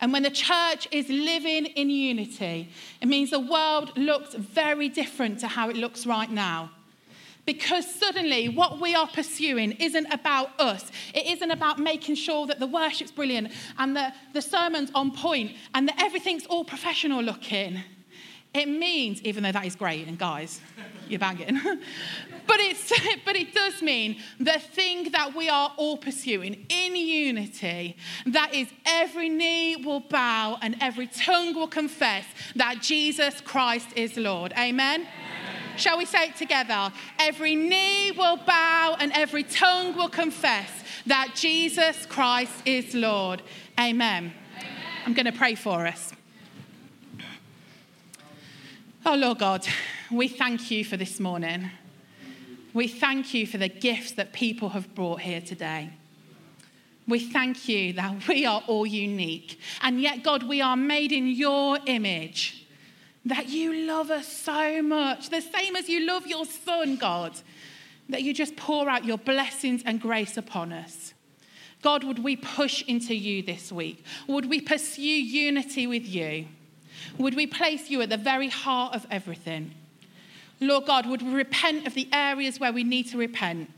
And 0.00 0.12
when 0.12 0.22
the 0.22 0.30
church 0.30 0.88
is 0.90 1.08
living 1.08 1.66
in 1.66 1.90
unity, 1.90 2.70
it 3.00 3.08
means 3.08 3.30
the 3.30 3.38
world 3.38 3.96
looks 3.96 4.34
very 4.34 4.88
different 4.88 5.40
to 5.40 5.48
how 5.48 5.68
it 5.68 5.76
looks 5.76 6.06
right 6.06 6.30
now. 6.30 6.70
Because 7.46 7.86
suddenly, 7.92 8.48
what 8.48 8.80
we 8.80 8.94
are 8.94 9.08
pursuing 9.08 9.72
isn't 9.72 10.06
about 10.12 10.58
us. 10.60 10.90
It 11.14 11.26
isn't 11.26 11.50
about 11.50 11.78
making 11.78 12.14
sure 12.14 12.46
that 12.46 12.60
the 12.60 12.66
worship's 12.66 13.10
brilliant 13.10 13.52
and 13.78 13.96
the, 13.96 14.12
the 14.32 14.42
sermon's 14.42 14.90
on 14.94 15.10
point 15.10 15.52
and 15.74 15.88
that 15.88 16.00
everything's 16.00 16.46
all 16.46 16.64
professional 16.64 17.22
looking. 17.22 17.80
It 18.52 18.68
means, 18.68 19.22
even 19.22 19.44
though 19.44 19.52
that 19.52 19.64
is 19.64 19.76
great, 19.76 20.08
and 20.08 20.18
guys, 20.18 20.60
you're 21.08 21.20
banging, 21.20 21.60
but, 22.46 22.56
it's, 22.58 22.92
but 23.24 23.36
it 23.36 23.54
does 23.54 23.80
mean 23.80 24.16
the 24.40 24.58
thing 24.58 25.12
that 25.12 25.36
we 25.36 25.48
are 25.48 25.72
all 25.76 25.96
pursuing 25.96 26.66
in 26.68 26.96
unity, 26.96 27.96
that 28.26 28.52
is 28.52 28.66
every 28.84 29.28
knee 29.28 29.76
will 29.76 30.00
bow 30.00 30.58
and 30.62 30.76
every 30.80 31.06
tongue 31.06 31.54
will 31.54 31.68
confess 31.68 32.24
that 32.56 32.82
Jesus 32.82 33.40
Christ 33.40 33.88
is 33.94 34.16
Lord. 34.16 34.52
Amen. 34.58 35.02
Amen. 35.02 35.76
Shall 35.76 35.96
we 35.96 36.04
say 36.04 36.28
it 36.28 36.36
together? 36.36 36.92
Every 37.20 37.54
knee 37.54 38.10
will 38.10 38.36
bow 38.36 38.96
and 38.98 39.12
every 39.14 39.44
tongue 39.44 39.96
will 39.96 40.08
confess 40.08 40.70
that 41.06 41.34
Jesus 41.36 42.04
Christ 42.06 42.52
is 42.66 42.94
Lord. 42.94 43.42
Amen. 43.78 44.32
Amen. 44.56 44.72
I'm 45.06 45.14
going 45.14 45.26
to 45.26 45.32
pray 45.32 45.54
for 45.54 45.86
us. 45.86 46.12
Oh, 49.06 49.14
Lord 49.14 49.38
God, 49.38 49.66
we 50.10 50.28
thank 50.28 50.70
you 50.70 50.84
for 50.84 50.98
this 50.98 51.18
morning. 51.18 51.70
We 52.74 52.86
thank 52.86 53.32
you 53.32 53.46
for 53.46 53.56
the 53.56 53.68
gifts 53.68 54.12
that 54.12 54.34
people 54.34 54.68
have 54.68 54.94
brought 54.94 55.22
here 55.22 55.40
today. 55.40 55.88
We 57.08 57.18
thank 57.18 57.66
you 57.66 57.94
that 57.94 58.28
we 58.28 58.44
are 58.44 58.62
all 58.66 58.84
unique. 58.84 59.58
And 59.80 60.02
yet, 60.02 60.22
God, 60.22 60.42
we 60.42 60.60
are 60.60 60.76
made 60.76 61.12
in 61.12 61.28
your 61.28 61.78
image 61.86 62.66
that 63.24 63.48
you 63.48 63.86
love 63.86 64.10
us 64.10 64.30
so 64.30 64.82
much, 64.82 65.30
the 65.30 65.40
same 65.40 65.76
as 65.76 65.88
you 65.88 66.06
love 66.06 66.26
your 66.26 66.44
son, 66.44 66.96
God, 66.96 67.32
that 68.10 68.22
you 68.22 68.34
just 68.34 68.54
pour 68.54 68.90
out 68.90 69.06
your 69.06 69.18
blessings 69.18 69.82
and 69.86 69.98
grace 69.98 70.36
upon 70.36 70.74
us. 70.74 71.14
God, 71.80 72.04
would 72.04 72.18
we 72.18 72.36
push 72.36 72.82
into 72.82 73.14
you 73.14 73.42
this 73.42 73.72
week? 73.72 74.04
Would 74.28 74.50
we 74.50 74.60
pursue 74.60 75.00
unity 75.00 75.86
with 75.86 76.06
you? 76.06 76.48
Would 77.18 77.34
we 77.34 77.46
place 77.46 77.90
you 77.90 78.02
at 78.02 78.10
the 78.10 78.16
very 78.16 78.48
heart 78.48 78.94
of 78.94 79.06
everything? 79.10 79.72
Lord 80.60 80.86
God, 80.86 81.06
would 81.06 81.22
we 81.22 81.32
repent 81.32 81.86
of 81.86 81.94
the 81.94 82.08
areas 82.12 82.60
where 82.60 82.72
we 82.72 82.84
need 82.84 83.08
to 83.10 83.18
repent? 83.18 83.70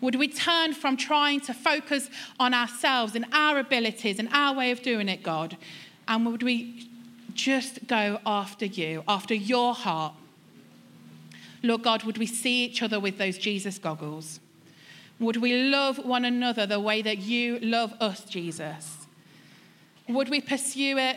Would 0.00 0.16
we 0.16 0.28
turn 0.28 0.74
from 0.74 0.96
trying 0.96 1.40
to 1.42 1.54
focus 1.54 2.10
on 2.38 2.52
ourselves 2.52 3.14
and 3.14 3.24
our 3.32 3.58
abilities 3.58 4.18
and 4.18 4.28
our 4.32 4.54
way 4.54 4.70
of 4.70 4.82
doing 4.82 5.08
it, 5.08 5.22
God? 5.22 5.56
And 6.06 6.26
would 6.26 6.42
we 6.42 6.88
just 7.34 7.86
go 7.86 8.20
after 8.24 8.64
you, 8.64 9.04
after 9.06 9.34
your 9.34 9.74
heart. 9.74 10.14
Lord 11.62 11.82
God, 11.82 12.04
would 12.04 12.18
we 12.18 12.26
see 12.26 12.64
each 12.64 12.82
other 12.82 13.00
with 13.00 13.18
those 13.18 13.38
Jesus 13.38 13.78
goggles? 13.78 14.40
Would 15.20 15.36
we 15.36 15.70
love 15.70 15.98
one 15.98 16.24
another 16.24 16.66
the 16.66 16.80
way 16.80 17.02
that 17.02 17.18
you 17.18 17.58
love 17.60 17.94
us, 18.00 18.24
Jesus? 18.24 19.06
Would 20.08 20.28
we 20.28 20.40
pursue 20.40 20.98
it? 20.98 21.16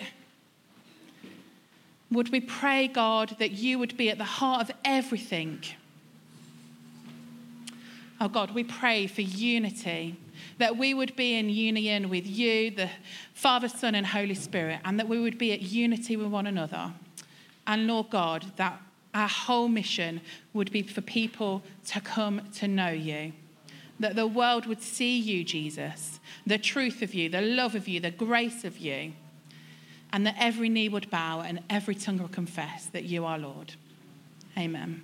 Would 2.12 2.32
we 2.32 2.39
pray, 2.39 2.88
God, 2.88 3.36
that 3.39 3.52
you 3.52 3.80
would 3.80 3.98
be 3.98 4.10
at 4.10 4.17
the 4.17 4.24
heart 4.24 4.70
of 4.70 4.76
everything? 4.86 5.63
Oh 8.20 8.30
God, 8.30 8.52
we 8.52 8.63
pray 8.63 9.08
for 9.08 9.22
unity 9.22 10.17
that 10.58 10.78
we 10.78 10.93
would 10.93 11.15
be 11.15 11.36
in 11.36 11.50
union 11.50 12.10
with 12.10 12.26
you, 12.26 12.72
the 12.72 12.89
Father, 13.34 13.70
Son, 13.70 13.96
and 13.96 14.08
Holy 14.08 14.34
Spirit, 14.34 14.80
and 14.84 15.00
that 15.00 15.08
we 15.08 15.20
would 15.20 15.38
be 15.38 15.52
at 15.52 15.62
unity 15.62 16.17
with 16.17 16.28
one 16.28 16.48
another. 16.48 16.93
And 17.65 17.88
Lord 17.88 18.10
God, 18.10 18.46
that 18.56 18.82
our 19.13 19.28
whole 19.28 19.67
mission 19.67 20.22
would 20.54 20.72
be 20.72 20.82
for 20.82 21.02
people 21.02 21.63
to 21.88 22.02
come 22.02 22.41
to 22.56 22.67
know 22.67 22.89
you. 22.89 23.34
That 24.00 24.15
the 24.15 24.28
world 24.28 24.65
would 24.67 24.82
see 24.82 25.17
you, 25.17 25.43
Jesus, 25.43 26.20
the 26.46 26.58
truth 26.58 27.02
of 27.02 27.13
you, 27.13 27.30
the 27.30 27.41
love 27.41 27.76
of 27.76 27.88
you, 27.88 28.00
the 28.00 28.12
grace 28.12 28.63
of 28.63 28.78
you, 28.78 29.13
and 30.13 30.26
that 30.26 30.36
every 30.39 30.70
knee 30.70 30.89
would 30.89 31.10
bow 31.10 31.41
and 31.41 31.62
every 31.70 31.96
tongue 31.96 32.20
would 32.20 32.32
confess 32.32 32.86
that 32.88 33.04
you 33.04 33.26
are 33.26 33.38
Lord. 33.38 33.74
Amen. 34.58 35.04